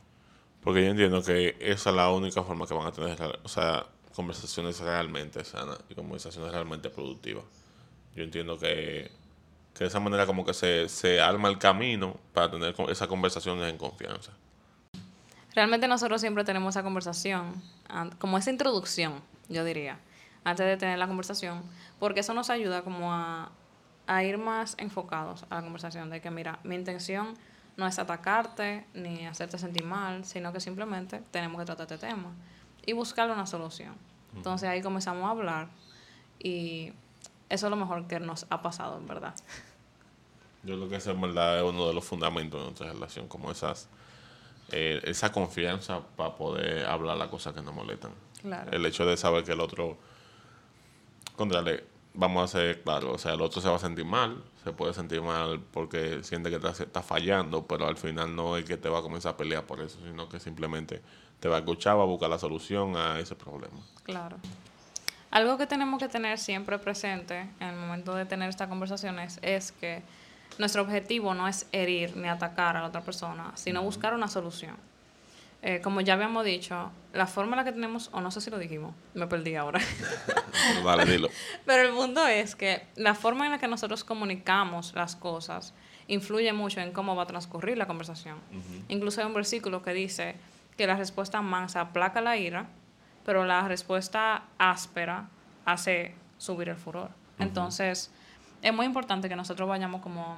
Porque 0.63 0.85
yo 0.85 0.91
entiendo 0.91 1.23
que 1.23 1.57
esa 1.59 1.89
es 1.89 1.97
la 1.97 2.11
única 2.11 2.43
forma 2.43 2.67
que 2.67 2.75
van 2.75 2.87
a 2.87 2.93
tener, 2.93 3.19
o 3.43 3.49
sea, 3.49 3.87
conversaciones 4.15 4.79
realmente 4.81 5.43
sanas 5.43 5.79
y 5.89 5.95
conversaciones 5.95 6.53
realmente 6.53 6.91
productivas. 6.91 7.45
Yo 8.15 8.23
entiendo 8.23 8.59
que, 8.59 9.11
de 9.79 9.87
esa 9.87 10.01
manera 10.01 10.27
como 10.27 10.45
que 10.45 10.53
se, 10.53 10.87
se 10.91 11.19
arma 11.19 11.49
el 11.49 11.57
camino 11.57 12.19
para 12.35 12.51
tener 12.51 12.75
esas 12.91 13.09
conversaciones 13.09 13.71
en 13.71 13.79
confianza. 13.79 14.33
Realmente 15.55 15.89
nosotros 15.89 16.21
siempre 16.21 16.45
tenemos 16.45 16.77
esa 16.77 16.83
conversación, 16.83 17.55
como 18.19 18.37
esa 18.37 18.51
introducción, 18.51 19.15
yo 19.49 19.65
diría, 19.65 19.99
antes 20.45 20.67
de 20.67 20.77
tener 20.77 20.99
la 20.99 21.07
conversación, 21.07 21.63
porque 21.99 22.21
eso 22.21 22.35
nos 22.35 22.51
ayuda 22.51 22.83
como 22.83 23.13
a, 23.13 23.51
a 24.07 24.25
ir 24.25 24.39
más 24.39 24.75
enfocados 24.79 25.45
a 25.51 25.57
la 25.57 25.63
conversación, 25.63 26.11
de 26.11 26.21
que 26.21 26.31
mira, 26.31 26.59
mi 26.65 26.75
intención 26.75 27.35
no 27.77 27.87
es 27.87 27.99
atacarte 27.99 28.87
ni 28.95 29.27
hacerte 29.27 29.59
sentir 29.59 29.85
mal, 29.85 30.25
sino 30.25 30.53
que 30.53 30.61
simplemente 30.61 31.23
tenemos 31.31 31.59
que 31.61 31.67
tratar 31.67 31.91
este 31.91 32.07
tema 32.07 32.31
y 32.85 32.93
buscarle 32.93 33.33
una 33.33 33.47
solución. 33.47 33.95
Entonces 34.35 34.69
ahí 34.69 34.83
comenzamos 34.83 35.25
a 35.25 35.31
hablar 35.31 35.69
y 36.39 36.93
eso 37.49 37.67
es 37.67 37.71
lo 37.71 37.77
mejor 37.77 38.07
que 38.07 38.19
nos 38.19 38.47
ha 38.51 38.63
pasado, 38.63 38.97
en 38.99 39.07
verdad. 39.07 39.35
Yo 40.63 40.77
lo 40.77 40.89
que 40.89 41.01
sé, 41.01 41.11
en 41.11 41.21
verdad, 41.21 41.59
es 41.59 41.65
uno 41.65 41.87
de 41.89 41.95
los 41.95 42.05
fundamentos 42.05 42.61
de 42.61 42.67
nuestra 42.67 42.93
relación, 42.93 43.29
como 43.29 43.51
esas, 43.51 43.89
eh, 44.71 45.01
esa 45.05 45.33
confianza 45.33 46.01
para 46.17 46.35
poder 46.35 46.87
hablar 46.87 47.17
las 47.17 47.29
cosas 47.29 47.53
que 47.53 47.63
nos 47.63 47.75
molestan. 47.75 48.13
Claro. 48.41 48.71
El 48.71 48.87
hecho 48.87 49.05
de 49.05 49.17
saber 49.17 49.45
que 49.45 49.53
el 49.53 49.61
otro, 49.61 49.99
contrale, 51.37 51.85
vamos 52.15 52.45
a 52.45 52.59
ser 52.59 52.83
claro, 52.83 53.13
o 53.13 53.19
sea, 53.19 53.35
el 53.35 53.41
otro 53.41 53.61
se 53.61 53.69
va 53.69 53.77
a 53.77 53.79
sentir 53.79 54.05
mal, 54.05 54.43
se 54.65 54.73
puede 54.73 54.95
sentir 54.95 55.23
mal 55.23 55.61
porque 55.73 56.23
siente 56.23 56.51
que 56.51 56.57
está, 56.57 56.71
está 56.71 57.03
fallando, 57.03 57.67
pero 57.67 57.87
al 57.87 57.97
final 57.97 58.35
no 58.35 58.57
es 58.57 58.65
que 58.65 58.77
te 58.77 58.89
va 58.89 58.99
a 58.99 59.03
comenzar 59.03 59.35
a 59.35 59.37
pelear 59.37 59.65
por 59.65 59.81
eso, 59.81 59.99
sino 60.05 60.29
que 60.29 60.39
simplemente 60.39 61.03
te 61.41 61.49
va 61.49 61.57
a 61.57 61.59
escuchar, 61.61 61.99
va 61.99 62.03
a 62.03 62.07
buscar 62.07 62.31
la 62.31 62.39
solución 62.39 62.97
a 62.97 63.19
ese 63.19 63.35
problema. 63.35 63.81
Claro. 64.05 64.37
Algo 65.31 65.57
que 65.57 65.67
tenemos 65.67 65.99
que 65.99 66.09
tener 66.09 66.39
siempre 66.39 66.79
presente 66.79 67.49
en 67.59 67.69
el 67.69 67.77
momento 67.77 68.15
de 68.15 68.27
tener 68.27 68.51
estas 68.51 68.69
conversaciones 68.69 69.41
es 69.43 69.73
que 69.73 70.03
nuestro 70.59 70.83
objetivo 70.83 71.33
no 71.35 71.49
es 71.49 71.67
herir 71.73 72.17
ni 72.17 72.29
atacar 72.29 72.77
a 72.77 72.83
la 72.83 72.89
otra 72.89 73.01
persona, 73.01 73.53
sino 73.55 73.83
buscar 73.83 74.15
una 74.15 74.29
solución. 74.29 74.77
Eh, 75.63 75.81
como 75.81 76.01
ya 76.01 76.15
habíamos 76.15 76.45
dicho, 76.45 76.91
la 77.13 77.27
forma 77.27 77.53
en 77.53 77.59
la 77.59 77.65
que 77.65 77.73
tenemos, 77.73 78.11
o 78.13 78.21
no 78.21 78.31
sé 78.31 78.41
si 78.41 78.51
lo 78.51 78.59
dijimos, 78.59 78.95
me 79.15 79.27
perdí 79.29 79.55
ahora. 79.55 79.81
vale, 80.85 81.05
dilo. 81.05 81.29
Pero 81.67 81.89
el 81.89 81.95
punto 81.95 82.27
es 82.27 82.57
que 82.57 82.87
la 82.97 83.15
forma 83.15 83.47
en 83.47 83.53
la 83.53 83.59
que 83.59 83.69
nosotros 83.69 84.03
comunicamos 84.03 84.93
las 84.95 85.15
cosas 85.15 85.73
influye 86.09 86.53
mucho 86.53 86.81
en 86.81 86.93
cómo 86.93 87.15
va 87.15 87.23
a 87.23 87.27
transcurrir 87.27 87.79
la 87.79 87.87
conversación. 87.87 88.39
Incluso 88.89 89.21
hay 89.21 89.27
un 89.27 89.35
versículo 89.35 89.83
que 89.83 89.93
dice 89.93 90.35
que 90.77 90.87
la 90.87 90.97
respuesta 90.97 91.41
mansa 91.43 91.81
aplaca 91.81 92.21
la 92.21 92.37
ira 92.37 92.67
pero 93.25 93.45
la 93.45 93.67
respuesta 93.69 94.45
áspera 94.59 95.29
hace 95.65 96.15
subir 96.39 96.69
el 96.69 96.77
furor. 96.77 97.11
Entonces, 97.39 98.11
es 98.63 98.75
muy 98.75 98.87
importante 98.87 99.29
que 99.29 99.37
nosotros 99.37 99.69
vayamos 99.69 100.03
como 100.03 100.37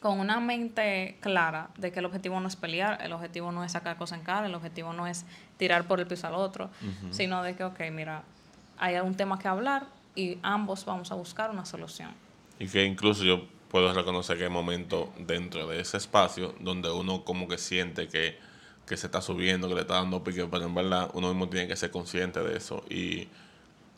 con 0.00 0.20
una 0.20 0.40
mente 0.40 1.16
clara 1.20 1.70
de 1.76 1.90
que 1.90 1.98
el 1.98 2.04
objetivo 2.04 2.38
no 2.40 2.48
es 2.48 2.56
pelear, 2.56 3.02
el 3.02 3.12
objetivo 3.12 3.50
no 3.52 3.64
es 3.64 3.72
sacar 3.72 3.96
cosas 3.96 4.18
en 4.18 4.24
cara, 4.24 4.46
el 4.46 4.54
objetivo 4.54 4.92
no 4.92 5.06
es 5.06 5.24
tirar 5.56 5.86
por 5.86 6.00
el 6.00 6.06
piso 6.06 6.26
al 6.26 6.34
otro, 6.34 6.70
sino 7.10 7.42
de 7.42 7.56
que, 7.56 7.64
ok, 7.64 7.80
mira, 7.92 8.22
hay 8.78 8.94
algún 8.94 9.16
tema 9.16 9.38
que 9.38 9.48
hablar 9.48 9.86
y 10.14 10.38
ambos 10.42 10.84
vamos 10.84 11.10
a 11.10 11.14
buscar 11.14 11.50
una 11.50 11.64
solución. 11.64 12.10
Y 12.58 12.68
que 12.68 12.84
incluso 12.84 13.24
yo 13.24 13.46
puedo 13.70 13.92
reconocer 13.92 14.38
que 14.38 14.44
hay 14.44 14.50
momentos 14.50 15.08
dentro 15.18 15.66
de 15.66 15.80
ese 15.80 15.96
espacio 15.96 16.54
donde 16.60 16.90
uno 16.90 17.24
como 17.24 17.48
que 17.48 17.58
siente 17.58 18.08
que 18.08 18.38
que 18.88 18.96
se 18.96 19.06
está 19.06 19.20
subiendo, 19.20 19.68
que 19.68 19.74
le 19.74 19.82
está 19.82 19.94
dando 19.94 20.24
pique, 20.24 20.46
pero 20.46 20.64
en 20.64 20.74
verdad 20.74 21.10
uno 21.12 21.28
mismo 21.28 21.48
tiene 21.48 21.68
que 21.68 21.76
ser 21.76 21.90
consciente 21.90 22.40
de 22.40 22.56
eso 22.56 22.82
y 22.88 23.28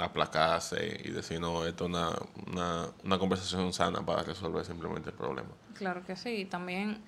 aplacarse 0.02 1.00
y 1.04 1.10
decir, 1.10 1.40
no, 1.40 1.64
esto 1.64 1.84
es 1.84 1.90
una, 1.90 2.86
una, 3.04 3.18
conversación 3.18 3.72
sana 3.72 4.04
para 4.04 4.22
resolver 4.22 4.64
simplemente 4.64 5.10
el 5.10 5.16
problema. 5.16 5.48
Claro 5.74 6.04
que 6.04 6.16
sí, 6.16 6.44
también 6.44 7.02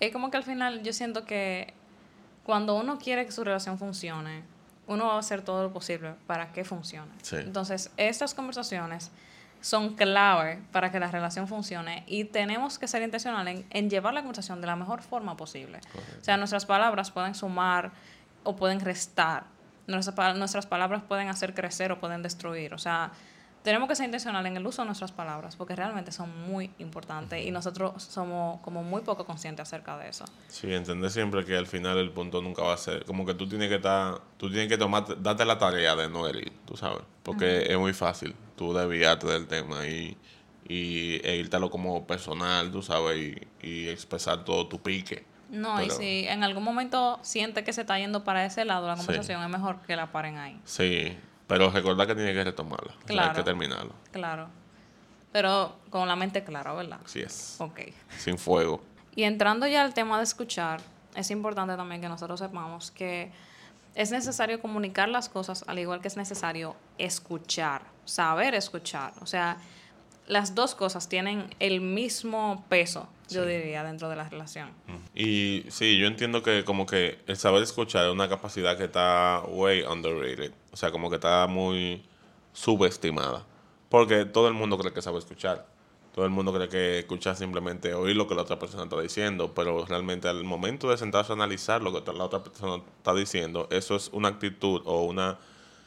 es 0.00 0.12
como 0.12 0.30
que 0.30 0.36
al 0.36 0.44
final 0.44 0.82
yo 0.82 0.92
siento 0.92 1.24
que 1.24 1.74
cuando 2.44 2.76
uno 2.76 2.98
quiere 2.98 3.26
que 3.26 3.32
su 3.32 3.44
relación 3.44 3.78
funcione, 3.78 4.42
uno 4.86 5.06
va 5.06 5.14
a 5.14 5.18
hacer 5.18 5.42
todo 5.42 5.62
lo 5.62 5.72
posible 5.72 6.14
para 6.26 6.52
que 6.52 6.64
funcione. 6.64 7.12
Entonces, 7.32 7.92
estas 7.96 8.34
conversaciones 8.34 9.10
son 9.60 9.94
clave 9.94 10.62
para 10.72 10.90
que 10.90 10.98
la 10.98 11.10
relación 11.10 11.46
funcione 11.46 12.02
y 12.06 12.24
tenemos 12.24 12.78
que 12.78 12.88
ser 12.88 13.02
intencionales 13.02 13.64
en, 13.70 13.90
llevar 13.90 14.14
la 14.14 14.20
conversación 14.20 14.60
de 14.60 14.66
la 14.66 14.76
mejor 14.76 15.02
forma 15.02 15.36
posible. 15.36 15.80
O 16.20 16.24
sea, 16.24 16.36
nuestras 16.36 16.66
palabras 16.66 17.10
pueden 17.10 17.34
sumar 17.34 17.92
o 18.42 18.56
pueden 18.56 18.80
restar. 18.80 19.44
Nuestras, 19.90 20.36
nuestras 20.36 20.66
palabras 20.66 21.02
pueden 21.06 21.28
hacer 21.28 21.54
crecer 21.54 21.92
o 21.92 22.00
pueden 22.00 22.22
destruir. 22.22 22.74
O 22.74 22.78
sea, 22.78 23.12
tenemos 23.62 23.88
que 23.88 23.94
ser 23.94 24.06
intencionales 24.06 24.50
en 24.50 24.56
el 24.56 24.66
uso 24.66 24.82
de 24.82 24.86
nuestras 24.86 25.12
palabras 25.12 25.56
porque 25.56 25.76
realmente 25.76 26.12
son 26.12 26.30
muy 26.46 26.70
importantes 26.78 27.44
y 27.44 27.50
nosotros 27.50 28.02
somos 28.02 28.60
como 28.60 28.82
muy 28.82 29.02
poco 29.02 29.26
conscientes 29.26 29.68
acerca 29.68 29.98
de 29.98 30.08
eso. 30.08 30.24
Sí, 30.48 30.72
entender 30.72 31.10
siempre 31.10 31.44
que 31.44 31.56
al 31.56 31.66
final 31.66 31.98
el 31.98 32.10
punto 32.10 32.40
nunca 32.40 32.62
va 32.62 32.74
a 32.74 32.78
ser 32.78 33.04
como 33.04 33.26
que 33.26 33.34
tú 33.34 33.48
tienes 33.48 33.68
que 33.68 33.76
estar, 33.76 34.20
tú 34.38 34.48
tienes 34.48 34.68
que 34.68 34.78
tomar, 34.78 35.20
darte 35.22 35.44
la 35.44 35.58
tarea 35.58 35.94
de 35.94 36.08
no 36.08 36.26
herir, 36.26 36.52
tú 36.64 36.76
sabes, 36.76 37.02
porque 37.22 37.66
es 37.68 37.78
muy 37.78 37.92
fácil 37.92 38.34
tú 38.56 38.72
desviarte 38.72 39.26
del 39.26 39.46
tema 39.46 39.86
y, 39.86 40.16
y 40.66 41.20
e 41.22 41.36
irte 41.36 41.58
como 41.70 42.06
personal, 42.06 42.70
tú 42.70 42.82
sabes, 42.82 43.36
y, 43.62 43.88
expresar 43.88 44.44
todo 44.44 44.68
tu 44.68 44.80
pique. 44.80 45.24
No, 45.50 45.82
y 45.82 45.90
si 45.90 46.26
en 46.28 46.44
algún 46.44 46.62
momento 46.62 47.18
siente 47.22 47.64
que 47.64 47.72
se 47.72 47.82
está 47.82 47.98
yendo 47.98 48.22
para 48.24 48.44
ese 48.44 48.64
lado 48.64 48.86
la 48.86 48.96
conversación, 48.96 49.42
es 49.42 49.48
mejor 49.48 49.80
que 49.82 49.96
la 49.96 50.12
paren 50.12 50.38
ahí. 50.38 50.60
Sí, 50.64 51.16
pero 51.46 51.70
recordar 51.70 52.06
que 52.06 52.14
tiene 52.14 52.32
que 52.32 52.44
retomarla. 52.44 52.94
Claro. 53.04 53.30
hay 53.30 53.36
que 53.36 53.42
terminarlo. 53.42 53.92
Claro. 54.12 54.48
Pero 55.32 55.76
con 55.90 56.06
la 56.06 56.16
mente 56.16 56.44
clara, 56.44 56.72
¿verdad? 56.72 57.00
Así 57.04 57.20
es. 57.20 57.56
Ok. 57.58 57.80
Sin 58.18 58.38
fuego. 58.38 58.82
Y 59.14 59.24
entrando 59.24 59.66
ya 59.66 59.82
al 59.82 59.92
tema 59.92 60.18
de 60.18 60.24
escuchar, 60.24 60.80
es 61.14 61.30
importante 61.30 61.76
también 61.76 62.00
que 62.00 62.08
nosotros 62.08 62.38
sepamos 62.38 62.90
que 62.90 63.32
es 63.94 64.12
necesario 64.12 64.60
comunicar 64.60 65.08
las 65.08 65.28
cosas 65.28 65.64
al 65.66 65.78
igual 65.78 66.00
que 66.00 66.08
es 66.08 66.16
necesario 66.16 66.76
escuchar, 66.98 67.82
saber 68.04 68.54
escuchar. 68.54 69.12
O 69.20 69.26
sea, 69.26 69.56
las 70.30 70.54
dos 70.54 70.76
cosas 70.76 71.08
tienen 71.08 71.52
el 71.58 71.80
mismo 71.80 72.64
peso, 72.68 73.08
yo 73.28 73.44
diría, 73.44 73.82
dentro 73.82 74.08
de 74.08 74.14
la 74.14 74.28
relación. 74.28 74.70
Y 75.12 75.64
sí, 75.68 75.98
yo 75.98 76.06
entiendo 76.06 76.44
que 76.44 76.64
como 76.64 76.86
que 76.86 77.18
el 77.26 77.36
saber 77.36 77.64
escuchar 77.64 78.06
es 78.06 78.12
una 78.12 78.28
capacidad 78.28 78.78
que 78.78 78.84
está 78.84 79.42
way 79.48 79.82
underrated. 79.82 80.52
O 80.70 80.76
sea, 80.76 80.92
como 80.92 81.10
que 81.10 81.16
está 81.16 81.48
muy 81.48 82.04
subestimada. 82.52 83.44
Porque 83.88 84.24
todo 84.24 84.46
el 84.46 84.54
mundo 84.54 84.78
cree 84.78 84.92
que 84.92 85.02
sabe 85.02 85.18
escuchar. 85.18 85.66
Todo 86.14 86.24
el 86.24 86.30
mundo 86.30 86.52
cree 86.52 86.68
que 86.68 87.00
escuchar 87.00 87.34
simplemente 87.34 87.92
oír 87.92 88.14
lo 88.14 88.28
que 88.28 88.36
la 88.36 88.42
otra 88.42 88.58
persona 88.58 88.84
está 88.84 89.00
diciendo, 89.00 89.52
pero 89.52 89.84
realmente 89.84 90.28
al 90.28 90.44
momento 90.44 90.90
de 90.90 90.96
sentarse 90.96 91.32
a 91.32 91.34
analizar 91.34 91.82
lo 91.82 91.92
que 91.92 92.12
la 92.12 92.24
otra 92.24 92.42
persona 92.42 92.82
está 92.98 93.14
diciendo, 93.14 93.68
eso 93.70 93.96
es 93.96 94.10
una 94.12 94.28
actitud 94.28 94.82
o 94.84 95.04
una 95.04 95.38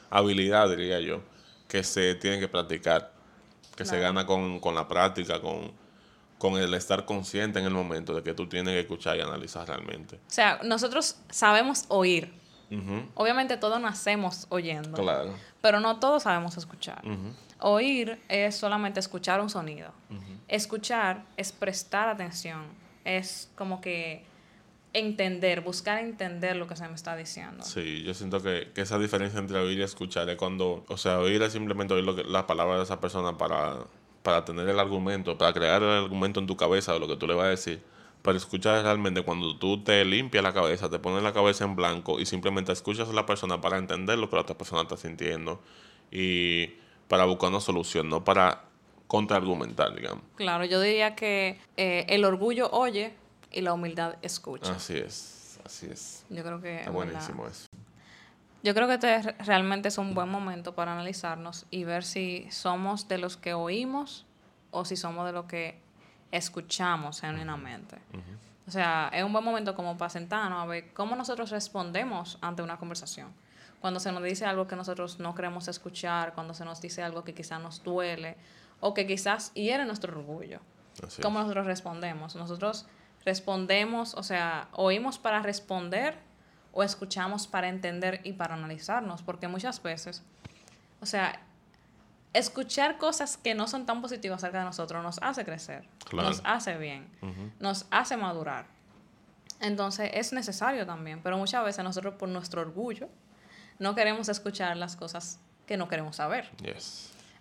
habilidad, 0.09 0.69
diría 0.69 1.01
yo, 1.01 1.21
que 1.67 1.83
se 1.83 2.15
tiene 2.15 2.39
que 2.39 2.47
practicar, 2.47 3.11
que 3.75 3.85
se 3.85 3.99
gana 3.99 4.25
con, 4.25 4.59
con 4.59 4.75
la 4.75 4.87
práctica, 4.87 5.41
con, 5.41 5.71
con 6.37 6.57
el 6.57 6.73
estar 6.73 7.05
consciente 7.05 7.59
en 7.59 7.65
el 7.65 7.73
momento 7.73 8.13
de 8.13 8.21
que 8.21 8.33
tú 8.33 8.47
tienes 8.47 8.73
que 8.73 8.81
escuchar 8.81 9.17
y 9.17 9.21
analizar 9.21 9.67
realmente. 9.67 10.17
O 10.17 10.19
sea, 10.27 10.59
nosotros 10.63 11.17
sabemos 11.29 11.85
oír. 11.87 12.33
Obviamente 13.13 13.55
todos 13.57 13.79
nacemos 13.79 14.47
oyendo. 14.49 14.93
Claro. 14.93 15.35
Pero 15.61 15.79
no 15.79 15.99
todos 15.99 16.23
sabemos 16.23 16.57
escuchar. 16.57 17.03
Oír 17.59 18.19
es 18.27 18.55
solamente 18.55 18.99
escuchar 18.99 19.39
un 19.41 19.49
sonido. 19.49 19.91
Escuchar 20.47 21.23
es 21.37 21.51
prestar 21.51 22.09
atención. 22.09 22.63
Es 23.05 23.49
como 23.55 23.79
que 23.79 24.25
entender, 24.93 25.61
buscar 25.61 25.99
entender 25.99 26.55
lo 26.55 26.67
que 26.67 26.75
se 26.75 26.87
me 26.87 26.93
está 26.93 27.15
diciendo. 27.15 27.63
Sí, 27.63 28.03
yo 28.03 28.13
siento 28.13 28.41
que, 28.41 28.71
que 28.73 28.81
esa 28.81 28.99
diferencia 28.99 29.39
entre 29.39 29.57
oír 29.57 29.79
y 29.79 29.83
escuchar 29.83 30.29
es 30.29 30.37
cuando, 30.37 30.85
o 30.87 30.97
sea, 30.97 31.19
oír 31.19 31.41
es 31.41 31.53
simplemente 31.53 31.93
oír 31.93 32.03
lo 32.03 32.15
que, 32.15 32.23
las 32.23 32.43
palabras 32.43 32.77
de 32.77 32.83
esa 32.83 33.01
persona 33.01 33.37
para, 33.37 33.85
para 34.21 34.45
tener 34.45 34.69
el 34.69 34.79
argumento, 34.79 35.37
para 35.37 35.51
crear 35.51 35.81
el 35.81 35.89
argumento 35.89 36.39
en 36.39 36.47
tu 36.47 36.55
cabeza 36.55 36.93
de 36.93 36.99
lo 36.99 37.07
que 37.07 37.15
tú 37.15 37.27
le 37.27 37.33
vas 37.33 37.45
a 37.45 37.49
decir. 37.49 37.81
Pero 38.21 38.37
escuchar 38.37 38.81
realmente 38.83 39.23
cuando 39.23 39.57
tú 39.57 39.83
te 39.83 40.05
limpias 40.05 40.43
la 40.43 40.53
cabeza, 40.53 40.89
te 40.89 40.99
pones 40.99 41.23
la 41.23 41.33
cabeza 41.33 41.65
en 41.65 41.75
blanco 41.75 42.19
y 42.21 42.25
simplemente 42.25 42.71
escuchas 42.71 43.09
a 43.09 43.13
la 43.13 43.25
persona 43.25 43.59
para 43.59 43.77
entender 43.77 44.17
lo 44.17 44.29
que 44.29 44.37
la 44.37 44.43
otra 44.43 44.57
persona 44.57 44.83
está 44.83 44.95
sintiendo 44.95 45.61
y 46.09 46.67
para 47.09 47.25
buscar 47.25 47.49
una 47.49 47.59
solución, 47.59 48.07
no 48.07 48.23
para 48.23 48.65
contraargumentar, 49.07 49.93
digamos. 49.93 50.23
Claro, 50.35 50.63
yo 50.63 50.79
diría 50.79 51.15
que 51.15 51.59
eh, 51.75 52.05
el 52.07 52.23
orgullo 52.23 52.69
oye 52.71 53.13
y 53.53 53.61
la 53.61 53.73
humildad 53.73 54.15
escucha. 54.21 54.73
Así 54.73 54.97
es, 54.97 55.59
así 55.65 55.87
es. 55.89 56.25
Yo 56.29 56.43
creo 56.43 56.61
que... 56.61 56.79
Está 56.79 56.91
buenísimo 56.91 57.47
eso. 57.47 57.67
Yo 58.63 58.73
creo 58.73 58.87
que 58.87 58.93
este 58.93 59.33
realmente 59.43 59.89
es 59.89 59.97
un 59.97 60.13
buen 60.13 60.29
momento 60.29 60.73
para 60.73 60.93
analizarnos 60.93 61.65
y 61.69 61.83
ver 61.83 62.05
si 62.05 62.47
somos 62.49 63.09
de 63.09 63.17
los 63.17 63.35
que 63.35 63.53
oímos 63.53 64.25
o 64.71 64.85
si 64.85 64.95
somos 64.95 65.25
de 65.25 65.33
los 65.33 65.45
que 65.45 65.81
escuchamos 66.31 67.19
genuinamente. 67.19 67.97
O 68.65 68.71
sea, 68.71 69.09
es 69.13 69.23
un 69.23 69.33
buen 69.33 69.43
momento 69.43 69.75
como 69.75 69.97
para 69.97 70.09
sentarnos 70.09 70.63
a 70.63 70.65
ver 70.65 70.93
cómo 70.93 71.15
nosotros 71.17 71.51
respondemos 71.51 72.37
ante 72.41 72.61
una 72.61 72.77
conversación. 72.77 73.33
Cuando 73.81 73.99
se 73.99 74.13
nos 74.13 74.23
dice 74.23 74.45
algo 74.45 74.65
que 74.65 74.77
nosotros 74.77 75.19
no 75.19 75.35
queremos 75.35 75.67
escuchar, 75.67 76.33
cuando 76.33 76.53
se 76.53 76.63
nos 76.63 76.79
dice 76.79 77.03
algo 77.03 77.25
que 77.25 77.33
quizás 77.33 77.61
nos 77.61 77.83
duele 77.83 78.37
o 78.79 78.93
que 78.93 79.05
quizás 79.05 79.53
hiere 79.55 79.85
nuestro 79.85 80.17
orgullo. 80.17 80.61
¿Cómo 81.21 81.39
nosotros 81.39 81.65
respondemos? 81.65 82.35
Nosotros 82.37 82.85
respondemos, 83.25 84.13
o 84.15 84.23
sea, 84.23 84.67
oímos 84.71 85.17
para 85.17 85.41
responder 85.41 86.17
o 86.71 86.83
escuchamos 86.83 87.47
para 87.47 87.69
entender 87.69 88.21
y 88.23 88.33
para 88.33 88.55
analizarnos, 88.55 89.21
porque 89.21 89.47
muchas 89.47 89.81
veces, 89.81 90.23
o 91.01 91.05
sea, 91.05 91.39
escuchar 92.33 92.97
cosas 92.97 93.37
que 93.37 93.53
no 93.53 93.67
son 93.67 93.85
tan 93.85 94.01
positivas 94.01 94.39
acerca 94.43 94.59
de 94.59 94.65
nosotros 94.65 95.03
nos 95.03 95.19
hace 95.21 95.45
crecer, 95.45 95.87
nos 96.11 96.41
hace 96.43 96.77
bien, 96.77 97.07
nos 97.59 97.85
hace 97.91 98.17
madurar. 98.17 98.65
Entonces 99.59 100.09
es 100.13 100.33
necesario 100.33 100.85
también, 100.85 101.21
pero 101.21 101.37
muchas 101.37 101.63
veces 101.63 101.83
nosotros 101.83 102.15
por 102.15 102.27
nuestro 102.27 102.61
orgullo 102.61 103.07
no 103.79 103.95
queremos 103.95 104.27
escuchar 104.29 104.75
las 104.77 104.95
cosas 104.95 105.39
que 105.67 105.77
no 105.77 105.87
queremos 105.87 106.17
saber. 106.17 106.49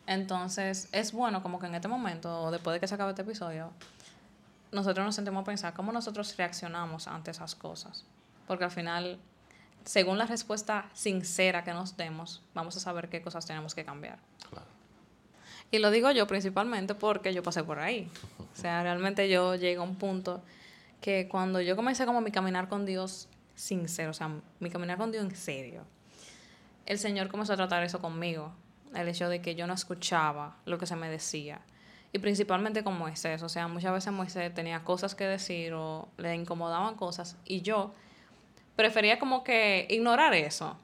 Entonces 0.07 0.89
es 0.93 1.12
bueno 1.12 1.43
como 1.43 1.59
que 1.59 1.67
en 1.67 1.75
este 1.75 1.89
momento, 1.89 2.51
después 2.51 2.75
de 2.75 2.81
que 2.81 2.87
se 2.87 2.95
acabe 2.95 3.11
este 3.11 3.23
episodio, 3.23 3.73
nosotros 4.73 5.05
nos 5.05 5.14
sentimos 5.14 5.43
a 5.43 5.45
pensar 5.45 5.75
cómo 5.75 5.93
nosotros 5.93 6.37
reaccionamos 6.37 7.07
ante 7.07 7.31
esas 7.31 7.55
cosas. 7.55 8.05
Porque 8.47 8.64
al 8.64 8.71
final, 8.71 9.21
según 9.85 10.19
la 10.19 10.26
respuesta 10.26 10.91
sincera 10.95 11.62
que 11.62 11.73
nos 11.73 11.97
demos, 11.97 12.43
vamos 12.55 12.76
a 12.76 12.81
saber 12.81 13.09
qué 13.09 13.23
cosas 13.23 13.47
tenemos 13.47 13.75
que 13.75 13.85
cambiar. 13.85 14.19
Y 15.71 15.79
lo 15.79 15.91
digo 15.91 16.11
yo 16.11 16.26
principalmente 16.26 16.95
porque 16.95 17.33
yo 17.33 17.43
pasé 17.43 17.62
por 17.64 17.79
ahí. 17.79 18.11
O 18.38 18.61
sea, 18.61 18.83
realmente 18.83 19.29
yo 19.29 19.55
llegué 19.55 19.76
a 19.76 19.83
un 19.83 19.97
punto 19.97 20.43
que 21.00 21.29
cuando 21.29 21.61
yo 21.61 21.76
comencé 21.76 22.05
como 22.07 22.21
mi 22.21 22.31
caminar 22.31 22.69
con 22.69 22.85
Dios 22.85 23.29
sincero, 23.55 24.11
o 24.11 24.14
sea, 24.14 24.31
mi 24.61 24.71
caminar 24.71 24.99
con 24.99 25.12
Dios 25.12 25.25
en 25.25 25.35
serio, 25.37 25.85
el 26.87 26.99
Señor 26.99 27.29
comenzó 27.29 27.55
a 27.55 27.57
tratar 27.57 27.83
eso 27.83 28.00
conmigo. 28.00 28.52
El 28.95 29.09
hecho 29.09 29.29
de 29.29 29.41
que 29.41 29.55
yo 29.55 29.67
no 29.67 29.73
escuchaba 29.73 30.57
lo 30.67 30.79
que 30.79 30.87
se 30.87 30.97
me 30.97 31.09
decía 31.09 31.61
y 32.12 32.19
principalmente 32.19 32.85
con 32.85 32.99
Moisés. 32.99 33.42
O 33.42 33.49
sea, 33.49 33.69
muchas 33.69 33.92
veces 33.92 34.12
Moisés 34.12 34.52
tenía 34.54 34.85
cosas 34.85 35.14
que 35.14 35.25
decir 35.25 35.73
o 35.73 36.09
le 36.19 36.35
incomodaban 36.35 36.95
cosas 36.95 37.37
y 37.45 37.62
yo 37.62 37.92
prefería 38.76 39.19
como 39.19 39.42
que 39.45 39.87
ignorar 39.90 40.35
eso. 40.35 40.76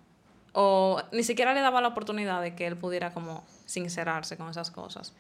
O 0.53 1.03
ni 1.13 1.23
siquiera 1.23 1.55
le 1.55 1.61
daba 1.61 1.81
la 1.81 1.89
oportunidad 1.89 2.41
de 2.41 2.55
que 2.55 2.67
él 2.67 2.77
pudiera 2.77 3.13
como 3.13 3.45
sincerarse 3.67 4.37
con 4.37 4.49
esas 4.49 4.71
cosas. 4.71 5.15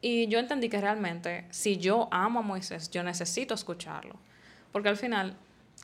Y 0.00 0.26
yo 0.28 0.38
entendí 0.38 0.68
que 0.68 0.80
realmente 0.80 1.46
si 1.50 1.78
yo 1.78 2.08
amo 2.10 2.40
a 2.40 2.42
Moisés, 2.42 2.90
yo 2.90 3.02
necesito 3.02 3.54
escucharlo. 3.54 4.16
Porque 4.72 4.88
al 4.88 4.96
final, 4.96 5.36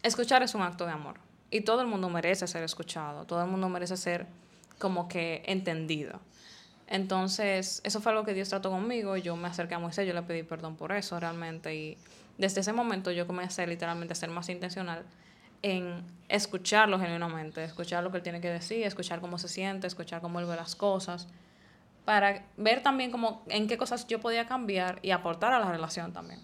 escuchar 0.02 0.42
es 0.42 0.54
un 0.54 0.62
acto 0.62 0.86
de 0.86 0.92
amor. 0.92 1.16
Y 1.50 1.62
todo 1.62 1.80
el 1.80 1.86
mundo 1.86 2.08
merece 2.10 2.46
ser 2.46 2.62
escuchado. 2.64 3.24
Todo 3.24 3.42
el 3.42 3.50
mundo 3.50 3.68
merece 3.68 3.96
ser 3.96 4.26
como 4.78 5.08
que 5.08 5.42
entendido. 5.46 6.20
Entonces, 6.86 7.80
eso 7.84 8.00
fue 8.00 8.12
algo 8.12 8.24
que 8.24 8.34
Dios 8.34 8.48
trató 8.48 8.70
conmigo. 8.70 9.16
Yo 9.16 9.36
me 9.36 9.48
acerqué 9.48 9.74
a 9.74 9.78
Moisés, 9.78 10.06
yo 10.06 10.14
le 10.14 10.22
pedí 10.22 10.42
perdón 10.42 10.76
por 10.76 10.92
eso 10.92 11.18
realmente. 11.18 11.74
Y 11.74 11.96
desde 12.38 12.60
ese 12.60 12.72
momento 12.72 13.10
yo 13.10 13.26
comencé 13.26 13.66
literalmente 13.66 14.12
a 14.12 14.16
ser 14.16 14.30
más 14.30 14.48
intencional 14.48 15.04
en 15.62 16.04
escucharlo 16.28 16.98
genuinamente, 16.98 17.64
escuchar 17.64 18.04
lo 18.04 18.10
que 18.10 18.18
él 18.18 18.22
tiene 18.22 18.40
que 18.40 18.50
decir, 18.50 18.84
escuchar 18.84 19.20
cómo 19.20 19.38
se 19.38 19.48
siente, 19.48 19.86
escuchar 19.86 20.20
cómo 20.20 20.38
él 20.38 20.44
ve 20.44 20.56
las 20.56 20.76
cosas, 20.76 21.26
para 22.04 22.44
ver 22.58 22.82
también 22.82 23.10
cómo, 23.10 23.42
en 23.48 23.66
qué 23.66 23.78
cosas 23.78 24.06
yo 24.06 24.20
podía 24.20 24.46
cambiar 24.46 24.98
y 25.00 25.10
aportar 25.10 25.54
a 25.54 25.58
la 25.58 25.70
relación 25.70 26.12
también. 26.12 26.38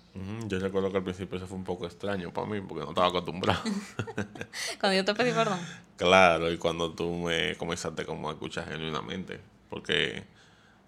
Yo 0.46 0.58
recuerdo 0.58 0.90
que 0.90 0.96
al 0.96 1.04
principio 1.04 1.36
eso 1.36 1.46
fue 1.46 1.58
un 1.58 1.64
poco 1.64 1.84
extraño 1.84 2.32
para 2.32 2.46
mí, 2.46 2.62
porque 2.62 2.82
no 2.82 2.90
estaba 2.90 3.08
acostumbrado. 3.08 3.60
cuando 4.80 4.96
yo 4.96 5.04
te 5.04 5.14
pedí 5.14 5.32
perdón. 5.32 5.58
Claro, 5.98 6.50
y 6.50 6.56
cuando 6.56 6.94
tú 6.94 7.12
me 7.12 7.56
comenzaste 7.56 8.06
como 8.06 8.30
a 8.30 8.32
escuchar 8.32 8.70
genuinamente 8.70 9.38
porque 9.70 10.24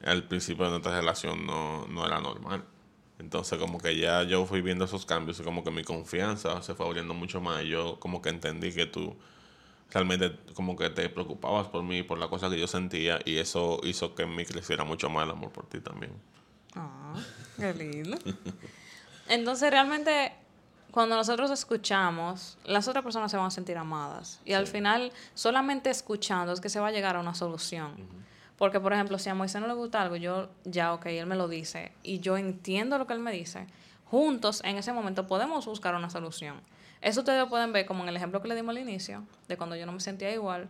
al 0.04 0.24
principio 0.24 0.64
de 0.64 0.72
nuestra 0.72 0.98
relación 0.98 1.46
no, 1.46 1.86
no 1.86 2.06
era 2.06 2.20
normal. 2.20 2.64
Entonces 3.18 3.58
como 3.58 3.78
que 3.78 3.96
ya 3.96 4.24
yo 4.24 4.44
fui 4.46 4.62
viendo 4.62 4.84
esos 4.84 5.06
cambios 5.06 5.38
y 5.38 5.44
como 5.44 5.62
que 5.62 5.70
mi 5.70 5.84
confianza 5.84 6.60
se 6.62 6.74
fue 6.74 6.86
abriendo 6.86 7.14
mucho 7.14 7.40
más. 7.40 7.62
Yo 7.62 8.00
como 8.00 8.20
que 8.20 8.30
entendí 8.30 8.72
que 8.72 8.86
tú 8.86 9.16
realmente 9.90 10.36
como 10.54 10.76
que 10.76 10.90
te 10.90 11.08
preocupabas 11.08 11.68
por 11.68 11.82
mí, 11.82 12.02
por 12.02 12.18
la 12.18 12.28
cosa 12.28 12.50
que 12.50 12.58
yo 12.58 12.66
sentía 12.66 13.20
y 13.24 13.36
eso 13.36 13.80
hizo 13.84 14.14
que 14.14 14.24
en 14.24 14.34
mí 14.34 14.44
creciera 14.44 14.84
mucho 14.84 15.08
más 15.08 15.24
el 15.24 15.30
amor 15.30 15.52
por 15.52 15.66
ti 15.66 15.80
también. 15.80 16.12
Ah, 16.74 17.14
qué 17.58 17.72
lindo. 17.74 18.18
Entonces 19.28 19.70
realmente 19.70 20.32
cuando 20.90 21.16
nosotros 21.16 21.50
escuchamos, 21.50 22.58
las 22.64 22.88
otras 22.88 23.04
personas 23.04 23.30
se 23.30 23.36
van 23.36 23.46
a 23.46 23.50
sentir 23.50 23.78
amadas 23.78 24.40
y 24.44 24.52
al 24.52 24.66
final 24.66 25.12
solamente 25.34 25.90
escuchando 25.90 26.52
es 26.52 26.60
que 26.60 26.68
se 26.68 26.80
va 26.80 26.88
a 26.88 26.92
llegar 26.92 27.16
a 27.16 27.20
una 27.20 27.34
solución. 27.34 27.94
Porque, 28.56 28.80
por 28.80 28.92
ejemplo, 28.92 29.18
si 29.18 29.28
a 29.28 29.34
Moisés 29.34 29.60
no 29.60 29.66
le 29.66 29.74
gusta 29.74 30.02
algo, 30.02 30.16
yo 30.16 30.48
ya, 30.64 30.92
ok, 30.92 31.06
él 31.06 31.26
me 31.26 31.36
lo 31.36 31.48
dice 31.48 31.92
y 32.02 32.20
yo 32.20 32.36
entiendo 32.36 32.98
lo 32.98 33.06
que 33.06 33.14
él 33.14 33.18
me 33.18 33.32
dice, 33.32 33.66
juntos 34.04 34.62
en 34.64 34.76
ese 34.76 34.92
momento 34.92 35.26
podemos 35.26 35.66
buscar 35.66 35.94
una 35.94 36.10
solución. 36.10 36.60
Eso 37.00 37.20
ustedes 37.20 37.40
lo 37.40 37.48
pueden 37.48 37.72
ver 37.72 37.86
como 37.86 38.02
en 38.04 38.08
el 38.08 38.16
ejemplo 38.16 38.40
que 38.40 38.48
le 38.48 38.54
dimos 38.54 38.76
al 38.76 38.82
inicio, 38.82 39.24
de 39.48 39.56
cuando 39.56 39.74
yo 39.74 39.86
no 39.86 39.92
me 39.92 40.00
sentía 40.00 40.32
igual, 40.32 40.68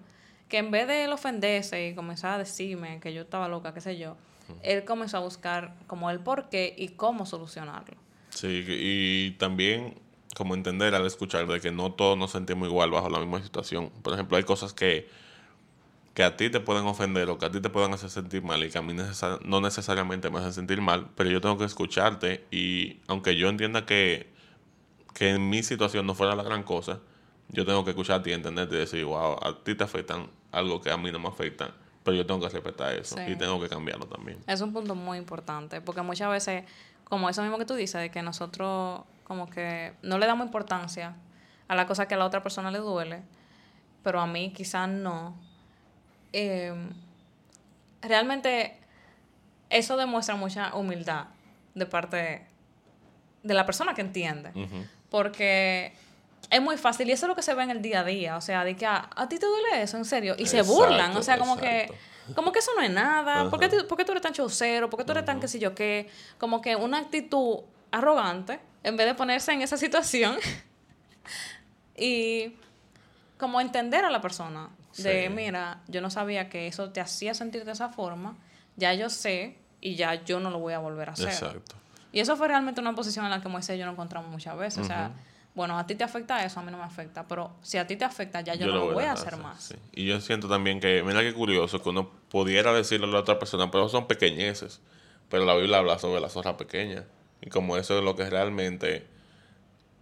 que 0.48 0.58
en 0.58 0.70
vez 0.70 0.86
de 0.86 1.04
él 1.04 1.12
ofenderse 1.12 1.88
y 1.88 1.94
comenzar 1.94 2.32
a 2.32 2.38
decirme 2.38 3.00
que 3.00 3.12
yo 3.12 3.22
estaba 3.22 3.48
loca, 3.48 3.74
qué 3.74 3.80
sé 3.80 3.98
yo, 3.98 4.16
él 4.62 4.84
comenzó 4.84 5.18
a 5.18 5.20
buscar 5.20 5.74
como 5.86 6.10
el 6.10 6.20
por 6.20 6.48
qué 6.48 6.74
y 6.76 6.88
cómo 6.88 7.26
solucionarlo. 7.26 7.96
Sí, 8.30 8.64
y 8.68 9.30
también 9.32 9.94
como 10.34 10.54
entender 10.54 10.94
al 10.94 11.06
escuchar 11.06 11.46
de 11.46 11.60
que 11.60 11.70
no 11.70 11.92
todos 11.92 12.16
nos 12.16 12.30
sentimos 12.30 12.68
igual 12.68 12.90
bajo 12.90 13.10
la 13.10 13.18
misma 13.18 13.42
situación. 13.42 13.90
Por 14.02 14.14
ejemplo, 14.14 14.36
hay 14.36 14.44
cosas 14.44 14.72
que 14.72 15.08
que 16.14 16.22
a 16.24 16.36
ti 16.36 16.50
te 16.50 16.60
pueden 16.60 16.84
ofender 16.86 17.30
o 17.30 17.38
que 17.38 17.46
a 17.46 17.50
ti 17.50 17.60
te 17.60 17.70
puedan 17.70 17.94
hacer 17.94 18.10
sentir 18.10 18.42
mal 18.42 18.62
y 18.62 18.70
que 18.70 18.78
a 18.78 18.82
mí 18.82 18.94
no 19.44 19.60
necesariamente 19.60 20.30
me 20.30 20.38
hacen 20.38 20.52
sentir 20.52 20.80
mal, 20.80 21.08
pero 21.16 21.30
yo 21.30 21.40
tengo 21.40 21.56
que 21.56 21.64
escucharte 21.64 22.46
y 22.50 23.00
aunque 23.08 23.36
yo 23.36 23.48
entienda 23.48 23.86
que, 23.86 24.30
que 25.14 25.30
en 25.30 25.48
mi 25.48 25.62
situación 25.62 26.06
no 26.06 26.14
fuera 26.14 26.34
la 26.34 26.42
gran 26.42 26.62
cosa, 26.64 27.00
yo 27.48 27.64
tengo 27.64 27.84
que 27.84 27.90
escucharte 27.90 28.30
y 28.30 28.32
entenderte 28.34 28.74
y 28.74 28.78
decir, 28.78 29.04
wow, 29.04 29.38
a 29.42 29.62
ti 29.64 29.74
te 29.74 29.84
afectan 29.84 30.28
algo 30.50 30.80
que 30.80 30.90
a 30.90 30.96
mí 30.96 31.10
no 31.10 31.18
me 31.18 31.28
afecta, 31.28 31.72
pero 32.02 32.16
yo 32.16 32.26
tengo 32.26 32.40
que 32.40 32.48
respetar 32.48 32.94
eso 32.94 33.16
y 33.26 33.36
tengo 33.36 33.60
que 33.60 33.68
cambiarlo 33.68 34.06
también. 34.06 34.38
Es 34.46 34.60
un 34.60 34.72
punto 34.72 34.94
muy 34.94 35.16
importante, 35.16 35.80
porque 35.80 36.02
muchas 36.02 36.30
veces, 36.30 36.64
como 37.04 37.30
eso 37.30 37.42
mismo 37.42 37.56
que 37.56 37.64
tú 37.64 37.74
dices, 37.74 38.00
de 38.00 38.10
que 38.10 38.22
nosotros 38.22 39.02
como 39.24 39.48
que 39.48 39.94
no 40.02 40.18
le 40.18 40.26
damos 40.26 40.46
importancia 40.46 41.16
a 41.68 41.74
la 41.74 41.86
cosa 41.86 42.06
que 42.06 42.14
a 42.14 42.18
la 42.18 42.26
otra 42.26 42.42
persona 42.42 42.70
le 42.70 42.78
duele, 42.78 43.22
pero 44.02 44.20
a 44.20 44.26
mí 44.26 44.52
quizás 44.52 44.88
no 44.88 45.36
Em, 46.32 46.90
realmente 48.00 48.78
eso 49.70 49.96
demuestra 49.96 50.34
mucha 50.34 50.74
humildad 50.74 51.26
de 51.74 51.86
parte 51.86 52.46
de 53.42 53.54
la 53.54 53.64
persona 53.66 53.94
que 53.94 54.00
entiende. 54.02 54.50
Porque 55.10 55.92
es 56.50 56.60
muy 56.62 56.76
fácil 56.76 57.08
y 57.08 57.12
eso 57.12 57.26
es 57.26 57.28
lo 57.28 57.34
que 57.36 57.42
se 57.42 57.54
ve 57.54 57.62
en 57.62 57.70
el 57.70 57.82
día 57.82 58.00
a 58.00 58.04
día. 58.04 58.36
O 58.36 58.40
sea, 58.40 58.64
de 58.64 58.76
que 58.76 58.86
"Ah, 58.86 59.08
a, 59.16 59.28
ti 59.28 59.38
te 59.38 59.46
duele 59.46 59.82
eso, 59.82 59.96
en 59.96 60.04
serio. 60.04 60.34
Y 60.38 60.46
se 60.46 60.62
burlan. 60.62 61.16
O 61.16 61.22
sea, 61.22 61.38
como 61.38 61.56
que, 61.56 61.90
como 62.34 62.52
que 62.52 62.58
eso 62.60 62.70
no 62.76 62.82
es 62.82 62.90
nada. 62.90 63.48
¿Por 63.50 63.58
qué, 63.58 63.66
Ajá. 63.66 63.78
tú- 63.78 63.88
por 63.88 63.98
qué 63.98 64.04
tú 64.04 64.12
eres 64.12 64.22
tan 64.22 64.32
chaucero? 64.32 64.88
¿Por 64.90 64.98
qué 64.98 65.04
tú 65.04 65.12
eres 65.12 65.24
tan 65.24 65.40
qué 65.40 65.48
sé 65.48 65.58
yo 65.58 65.74
qué? 65.74 66.08
Como 66.38 66.60
que 66.60 66.76
una 66.76 66.98
actitud 66.98 67.60
arrogante 67.90 68.58
en 68.82 68.96
vez 68.96 69.06
de 69.06 69.14
ponerse 69.14 69.52
en 69.52 69.62
esa 69.62 69.76
situación 69.84 70.36
y 71.96 72.54
como 73.38 73.60
entender 73.60 74.04
a 74.04 74.10
la 74.10 74.20
persona. 74.20 74.68
De, 74.96 75.26
Sí. 75.26 75.32
mira, 75.32 75.80
yo 75.88 76.00
no 76.00 76.10
sabía 76.10 76.48
que 76.48 76.66
eso 76.66 76.90
te 76.90 77.00
hacía 77.00 77.34
sentir 77.34 77.64
de 77.64 77.72
esa 77.72 77.88
forma. 77.88 78.36
Ya 78.76 78.94
yo 78.94 79.08
sé 79.10 79.56
y 79.80 79.94
ya 79.96 80.22
yo 80.24 80.40
no 80.40 80.50
lo 80.50 80.58
voy 80.58 80.74
a 80.74 80.78
volver 80.78 81.10
a 81.10 81.12
hacer. 81.12 81.28
Exacto. 81.28 81.76
Y 82.12 82.20
eso 82.20 82.36
fue 82.36 82.48
realmente 82.48 82.80
una 82.80 82.94
posición 82.94 83.24
en 83.24 83.30
la 83.30 83.40
que 83.40 83.48
Moisés 83.48 83.76
y 83.76 83.78
yo 83.78 83.86
nos 83.86 83.94
encontramos 83.94 84.30
muchas 84.30 84.56
veces. 84.56 84.82
O 84.82 84.84
sea, 84.84 85.12
bueno, 85.54 85.78
a 85.78 85.86
ti 85.86 85.94
te 85.94 86.04
afecta 86.04 86.44
eso, 86.44 86.60
a 86.60 86.62
mí 86.62 86.70
no 86.70 86.78
me 86.78 86.84
afecta. 86.84 87.26
Pero 87.26 87.52
si 87.62 87.78
a 87.78 87.86
ti 87.86 87.96
te 87.96 88.04
afecta, 88.04 88.42
ya 88.42 88.54
yo, 88.54 88.66
no 88.66 88.74
lo 88.74 88.92
voy 88.92 89.04
a 89.04 89.12
hacer 89.12 89.36
más. 89.38 89.62
sí. 89.64 89.74
Y 89.92 90.06
yo 90.06 90.20
siento 90.20 90.48
también 90.48 90.78
que, 90.80 91.02
mira 91.02 91.20
qué 91.20 91.32
curioso, 91.32 91.82
que 91.82 91.88
uno 91.88 92.10
pudiera 92.28 92.72
decirle 92.72 93.06
a 93.06 93.10
la 93.10 93.20
otra 93.20 93.38
persona, 93.38 93.70
pero 93.70 93.88
son 93.88 94.06
pequeñeces. 94.06 94.80
Pero 95.30 95.46
la 95.46 95.54
Biblia 95.54 95.78
habla 95.78 95.98
sobre 95.98 96.20
la 96.20 96.28
zorra 96.28 96.56
pequeña. 96.58 97.04
Y 97.40 97.48
como 97.48 97.76
eso 97.78 97.96
es 97.98 98.04
lo 98.04 98.14
que 98.14 98.28
realmente, 98.28 99.06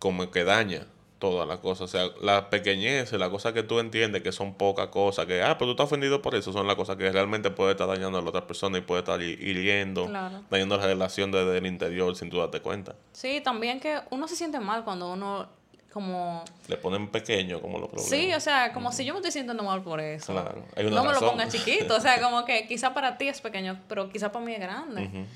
como 0.01 0.31
que 0.33 0.43
daña 0.45 0.87
toda 1.21 1.47
la 1.47 1.59
cosa. 1.59 1.85
O 1.85 1.87
sea, 1.87 2.07
las 2.21 2.47
pequeñeces, 2.47 3.17
las 3.21 3.29
cosas 3.29 3.53
que 3.53 3.63
tú 3.63 3.79
entiendes 3.79 4.23
que 4.23 4.33
son 4.33 4.55
pocas 4.55 4.89
cosas, 4.89 5.27
que, 5.27 5.41
ah, 5.43 5.57
pero 5.57 5.67
tú 5.67 5.71
estás 5.73 5.85
ofendido 5.85 6.21
por 6.21 6.35
eso, 6.35 6.53
son 6.53 6.67
las 6.67 6.75
cosas 6.75 6.97
que 6.97 7.13
realmente 7.13 7.51
puede 7.53 7.73
estar 7.73 7.87
dañando 7.87 8.19
a 8.19 8.23
la 8.23 8.29
otra 8.31 8.47
persona 8.49 8.79
y 8.79 8.81
puede 8.81 9.01
estar 9.03 9.21
hi- 9.23 9.39
hiriendo, 9.41 10.07
Claro. 10.07 10.43
dañando 10.51 10.77
la 10.79 10.87
relación 10.87 11.31
desde 11.31 11.59
el 11.59 11.67
interior 11.67 12.17
sin 12.17 12.29
tú 12.31 12.39
darte 12.39 12.61
cuenta. 12.61 12.97
Sí, 13.13 13.41
también 13.41 13.79
que 13.79 14.01
uno 14.11 14.27
se 14.27 14.35
siente 14.35 14.59
mal 14.59 14.83
cuando 14.83 15.13
uno 15.13 15.49
como... 15.93 16.45
Le 16.69 16.77
ponen 16.77 17.09
pequeño 17.09 17.61
como 17.61 17.79
los 17.81 17.89
problemas. 17.89 18.09
Sí, 18.11 18.33
o 18.33 18.39
sea, 18.41 18.73
como 18.73 18.93
si 18.93 19.05
yo 19.05 19.13
me 19.13 19.19
estoy 19.19 19.33
sintiendo 19.33 19.63
mal 19.65 19.83
por 19.83 20.01
eso. 20.01 20.33
Claro, 20.33 20.65
hay 20.77 20.87
una 20.87 20.97
no 20.97 21.05
me 21.05 21.13
lo 21.13 21.21
pongas 21.21 21.53
chiquito. 21.53 21.97
O 21.97 22.01
sea, 22.01 22.21
como 22.23 22.45
que 22.45 22.67
quizá 22.69 22.95
para 22.95 23.19
ti 23.19 23.27
es 23.29 23.41
pequeño, 23.41 23.79
pero 23.89 24.09
quizá 24.09 24.31
para 24.33 24.45
mí 24.45 24.53
es 24.55 24.61
grande. 24.61 25.27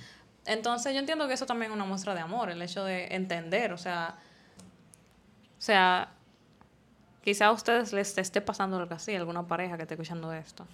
Entonces 0.46 0.92
yo 0.92 0.98
entiendo 1.00 1.26
que 1.26 1.34
eso 1.34 1.46
también 1.46 1.70
es 1.72 1.74
una 1.76 1.84
muestra 1.84 2.14
de 2.14 2.20
amor, 2.20 2.50
el 2.50 2.60
hecho 2.62 2.84
de 2.84 3.06
entender, 3.14 3.72
o 3.72 3.78
sea, 3.78 4.16
sea, 5.64 6.10
quizá 7.22 7.46
a 7.46 7.52
ustedes 7.52 7.92
les 7.92 8.16
esté 8.18 8.40
pasando 8.40 8.76
algo 8.76 8.94
así, 8.94 9.14
alguna 9.14 9.46
pareja 9.46 9.76
que 9.76 9.82
esté 9.82 9.94
escuchando 9.94 10.32
esto. 10.32 10.66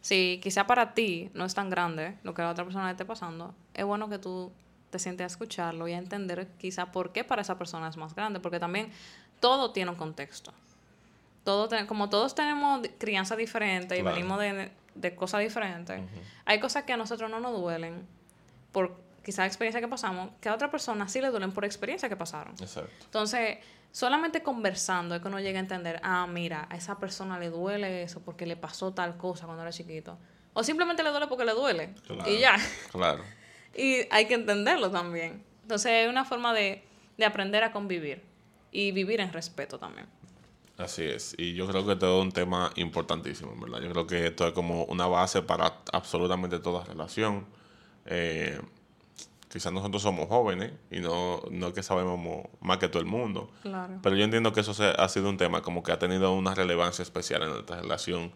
Si 0.00 0.40
quizá 0.42 0.66
para 0.66 0.94
ti 0.94 1.30
no 1.34 1.44
es 1.44 1.54
tan 1.54 1.70
grande 1.70 2.16
lo 2.24 2.34
que 2.34 2.42
a 2.42 2.46
la 2.46 2.50
otra 2.50 2.64
persona 2.64 2.86
le 2.86 2.92
esté 2.92 3.04
pasando, 3.04 3.54
es 3.74 3.84
bueno 3.84 4.08
que 4.08 4.18
tú 4.18 4.50
te 4.90 4.98
sientes 4.98 5.24
a 5.24 5.26
escucharlo 5.26 5.86
y 5.88 5.92
a 5.92 5.98
entender 5.98 6.48
quizá 6.58 6.90
por 6.92 7.12
qué 7.12 7.24
para 7.24 7.42
esa 7.42 7.56
persona 7.56 7.88
es 7.88 7.96
más 7.96 8.14
grande, 8.14 8.40
porque 8.40 8.58
también 8.58 8.90
todo 9.40 9.70
tiene 9.72 9.90
un 9.92 9.96
contexto. 9.96 10.52
Todo 11.44 11.68
como 11.86 12.08
todos 12.10 12.34
tenemos 12.34 12.82
crianza 12.98 13.34
diferente 13.36 13.96
y 13.96 14.00
Claro. 14.02 14.16
venimos 14.16 14.38
de, 14.40 14.70
de 14.94 15.14
cosas 15.14 15.40
diferentes, 15.40 16.00
hay 16.44 16.60
cosas 16.60 16.82
que 16.84 16.92
a 16.92 16.96
nosotros 16.96 17.30
no 17.30 17.40
nos 17.40 17.52
duelen 17.58 18.06
por 18.72 18.96
quizás 19.24 19.46
experiencia 19.46 19.80
que 19.80 19.88
pasamos, 19.88 20.30
que 20.40 20.48
a 20.48 20.54
otra 20.54 20.70
persona 20.70 21.08
sí 21.08 21.20
le 21.20 21.28
duelen 21.30 21.52
por 21.52 21.64
experiencia 21.64 22.08
que 22.08 22.16
pasaron. 22.16 22.54
Exacto. 22.60 22.90
Entonces, 23.04 23.58
solamente 23.92 24.42
conversando 24.42 25.14
es 25.14 25.22
que 25.22 25.28
uno 25.28 25.38
llega 25.38 25.58
a 25.58 25.62
entender, 25.62 26.00
ah, 26.02 26.26
mira, 26.26 26.66
a 26.68 26.76
esa 26.76 26.98
persona 26.98 27.38
le 27.38 27.50
duele 27.50 28.02
eso 28.02 28.20
porque 28.24 28.46
le 28.46 28.56
pasó 28.56 28.92
tal 28.92 29.16
cosa 29.16 29.46
cuando 29.46 29.62
era 29.62 29.70
chiquito. 29.70 30.18
O 30.54 30.64
simplemente 30.64 31.02
le 31.02 31.10
duele 31.10 31.28
porque 31.28 31.44
le 31.44 31.52
duele. 31.52 31.94
Claro. 32.06 32.28
Y 32.28 32.38
ya. 32.40 32.56
Claro. 32.90 33.22
Y 33.74 34.06
hay 34.10 34.26
que 34.26 34.34
entenderlo 34.34 34.90
también. 34.90 35.42
Entonces, 35.62 36.04
es 36.04 36.10
una 36.10 36.26
forma 36.26 36.52
de, 36.52 36.84
de 37.16 37.24
aprender 37.24 37.64
a 37.64 37.72
convivir 37.72 38.22
y 38.70 38.92
vivir 38.92 39.18
en 39.20 39.32
respeto 39.32 39.78
también. 39.78 40.06
Así 40.76 41.04
es, 41.04 41.34
y 41.38 41.54
yo 41.54 41.68
creo 41.68 41.86
que 41.86 41.96
todo 41.96 42.18
es 42.18 42.24
un 42.24 42.32
tema 42.32 42.72
importantísimo, 42.76 43.52
en 43.52 43.60
¿verdad? 43.60 43.80
Yo 43.80 43.90
creo 43.90 44.06
que 44.06 44.26
esto 44.26 44.46
es 44.46 44.52
como 44.52 44.84
una 44.84 45.06
base 45.06 45.40
para 45.42 45.80
absolutamente 45.92 46.58
toda 46.58 46.84
relación. 46.84 47.46
Eh, 48.06 48.60
quizás 49.52 49.70
nosotros 49.72 50.00
somos 50.00 50.28
jóvenes 50.28 50.72
y 50.90 51.00
no, 51.00 51.42
no 51.50 51.66
es 51.68 51.72
que 51.74 51.82
sabemos 51.82 52.18
mo- 52.18 52.48
más 52.62 52.78
que 52.78 52.88
todo 52.88 53.00
el 53.00 53.06
mundo, 53.08 53.50
Claro. 53.60 53.98
pero 54.02 54.16
yo 54.16 54.24
entiendo 54.24 54.52
que 54.54 54.60
eso 54.60 54.72
se- 54.72 54.94
ha 54.98 55.08
sido 55.10 55.28
un 55.28 55.36
tema 55.36 55.60
como 55.60 55.82
que 55.82 55.92
ha 55.92 55.98
tenido 55.98 56.32
una 56.32 56.54
relevancia 56.54 57.02
especial 57.02 57.42
en 57.42 57.50
nuestra 57.50 57.80
relación 57.82 58.32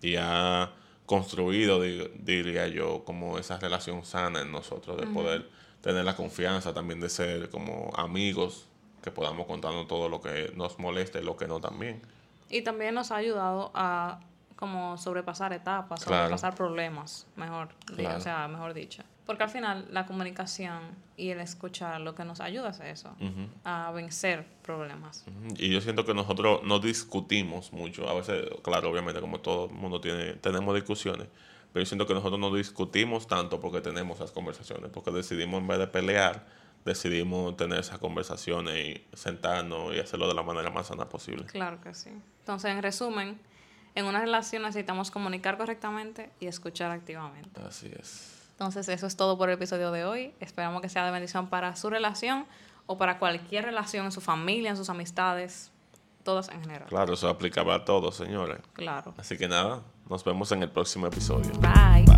y 0.00 0.16
ha 0.16 0.70
construido, 1.04 1.82
di- 1.82 2.08
diría 2.18 2.66
yo, 2.68 3.04
como 3.04 3.38
esa 3.38 3.58
relación 3.58 4.04
sana 4.06 4.40
en 4.40 4.50
nosotros, 4.52 4.96
de 4.96 5.06
poder 5.06 5.50
tener 5.82 6.02
la 6.06 6.16
confianza 6.16 6.72
también 6.72 6.98
de 6.98 7.10
ser 7.10 7.50
como 7.50 7.92
amigos, 7.94 8.66
que 9.02 9.10
podamos 9.10 9.46
contarnos 9.46 9.86
todo 9.86 10.08
lo 10.08 10.22
que 10.22 10.50
nos 10.56 10.78
molesta 10.78 11.20
y 11.20 11.24
lo 11.24 11.36
que 11.36 11.46
no 11.46 11.60
también. 11.60 12.00
Y 12.48 12.62
también 12.62 12.94
nos 12.94 13.10
ha 13.10 13.16
ayudado 13.16 13.70
a 13.74 14.20
como 14.56 14.96
sobrepasar 14.96 15.52
etapas, 15.52 16.02
Claro. 16.06 16.22
sobrepasar 16.22 16.54
problemas, 16.54 17.26
mejor, 17.36 17.68
Claro. 17.84 18.16
o 18.16 18.20
sea, 18.22 18.48
mejor 18.48 18.72
dicho. 18.72 19.02
Porque 19.26 19.42
al 19.42 19.50
final 19.50 19.86
la 19.90 20.04
comunicación 20.06 20.82
y 21.16 21.30
el 21.30 21.40
escuchar 21.40 22.00
lo 22.00 22.14
que 22.14 22.24
nos 22.24 22.40
ayuda 22.40 22.70
es 22.70 22.80
eso, 22.80 23.16
a 23.64 23.90
vencer 23.92 24.46
problemas. 24.62 25.24
Y 25.56 25.70
yo 25.70 25.80
siento 25.80 26.04
que 26.04 26.12
nosotros 26.12 26.60
no 26.64 26.78
discutimos 26.78 27.72
mucho. 27.72 28.08
A 28.08 28.14
veces, 28.14 28.46
claro, 28.62 28.90
obviamente, 28.90 29.20
como 29.20 29.40
todo 29.40 29.66
el 29.66 29.72
mundo 29.72 30.00
tiene, 30.00 30.34
tenemos 30.34 30.74
discusiones, 30.74 31.28
pero 31.72 31.82
yo 31.82 31.86
siento 31.86 32.06
que 32.06 32.14
nosotros 32.14 32.38
no 32.38 32.54
discutimos 32.54 33.26
tanto 33.26 33.60
porque 33.60 33.80
tenemos 33.80 34.18
esas 34.18 34.30
conversaciones, 34.30 34.90
porque 34.90 35.10
decidimos 35.10 35.60
en 35.60 35.68
vez 35.68 35.78
de 35.78 35.86
pelear, 35.86 36.46
decidimos 36.84 37.56
tener 37.56 37.78
esas 37.78 37.98
conversaciones 37.98 38.76
y 38.76 39.06
sentarnos 39.16 39.94
y 39.94 40.00
hacerlo 40.00 40.28
de 40.28 40.34
la 40.34 40.42
manera 40.42 40.70
más 40.70 40.88
sana 40.88 41.08
posible. 41.08 41.46
Claro 41.46 41.80
que 41.80 41.94
sí. 41.94 42.10
Entonces, 42.40 42.70
en 42.70 42.82
resumen, 42.82 43.40
en 43.94 44.04
una 44.04 44.20
relación 44.20 44.62
necesitamos 44.64 45.10
comunicar 45.10 45.56
correctamente 45.56 46.30
y 46.40 46.46
escuchar 46.46 46.90
activamente. 46.90 47.58
Así 47.62 47.90
es. 47.98 48.33
Entonces, 48.54 48.88
eso 48.88 49.06
es 49.06 49.16
todo 49.16 49.36
por 49.36 49.48
el 49.48 49.56
episodio 49.56 49.90
de 49.90 50.04
hoy. 50.04 50.32
Esperamos 50.38 50.80
que 50.80 50.88
sea 50.88 51.04
de 51.04 51.10
bendición 51.10 51.48
para 51.48 51.74
su 51.74 51.90
relación 51.90 52.46
o 52.86 52.96
para 52.96 53.18
cualquier 53.18 53.64
relación 53.64 54.06
en 54.06 54.12
su 54.12 54.20
familia, 54.20 54.70
en 54.70 54.76
sus 54.76 54.88
amistades, 54.90 55.72
todas 56.22 56.48
en 56.50 56.60
general. 56.60 56.88
Claro, 56.88 57.14
eso 57.14 57.28
aplicaba 57.28 57.74
a 57.74 57.84
todos, 57.84 58.16
señores. 58.16 58.58
Claro. 58.72 59.12
Así 59.16 59.36
que 59.36 59.48
nada, 59.48 59.82
nos 60.08 60.24
vemos 60.24 60.52
en 60.52 60.62
el 60.62 60.70
próximo 60.70 61.06
episodio. 61.08 61.50
Bye. 61.60 62.04
Bye. 62.04 62.13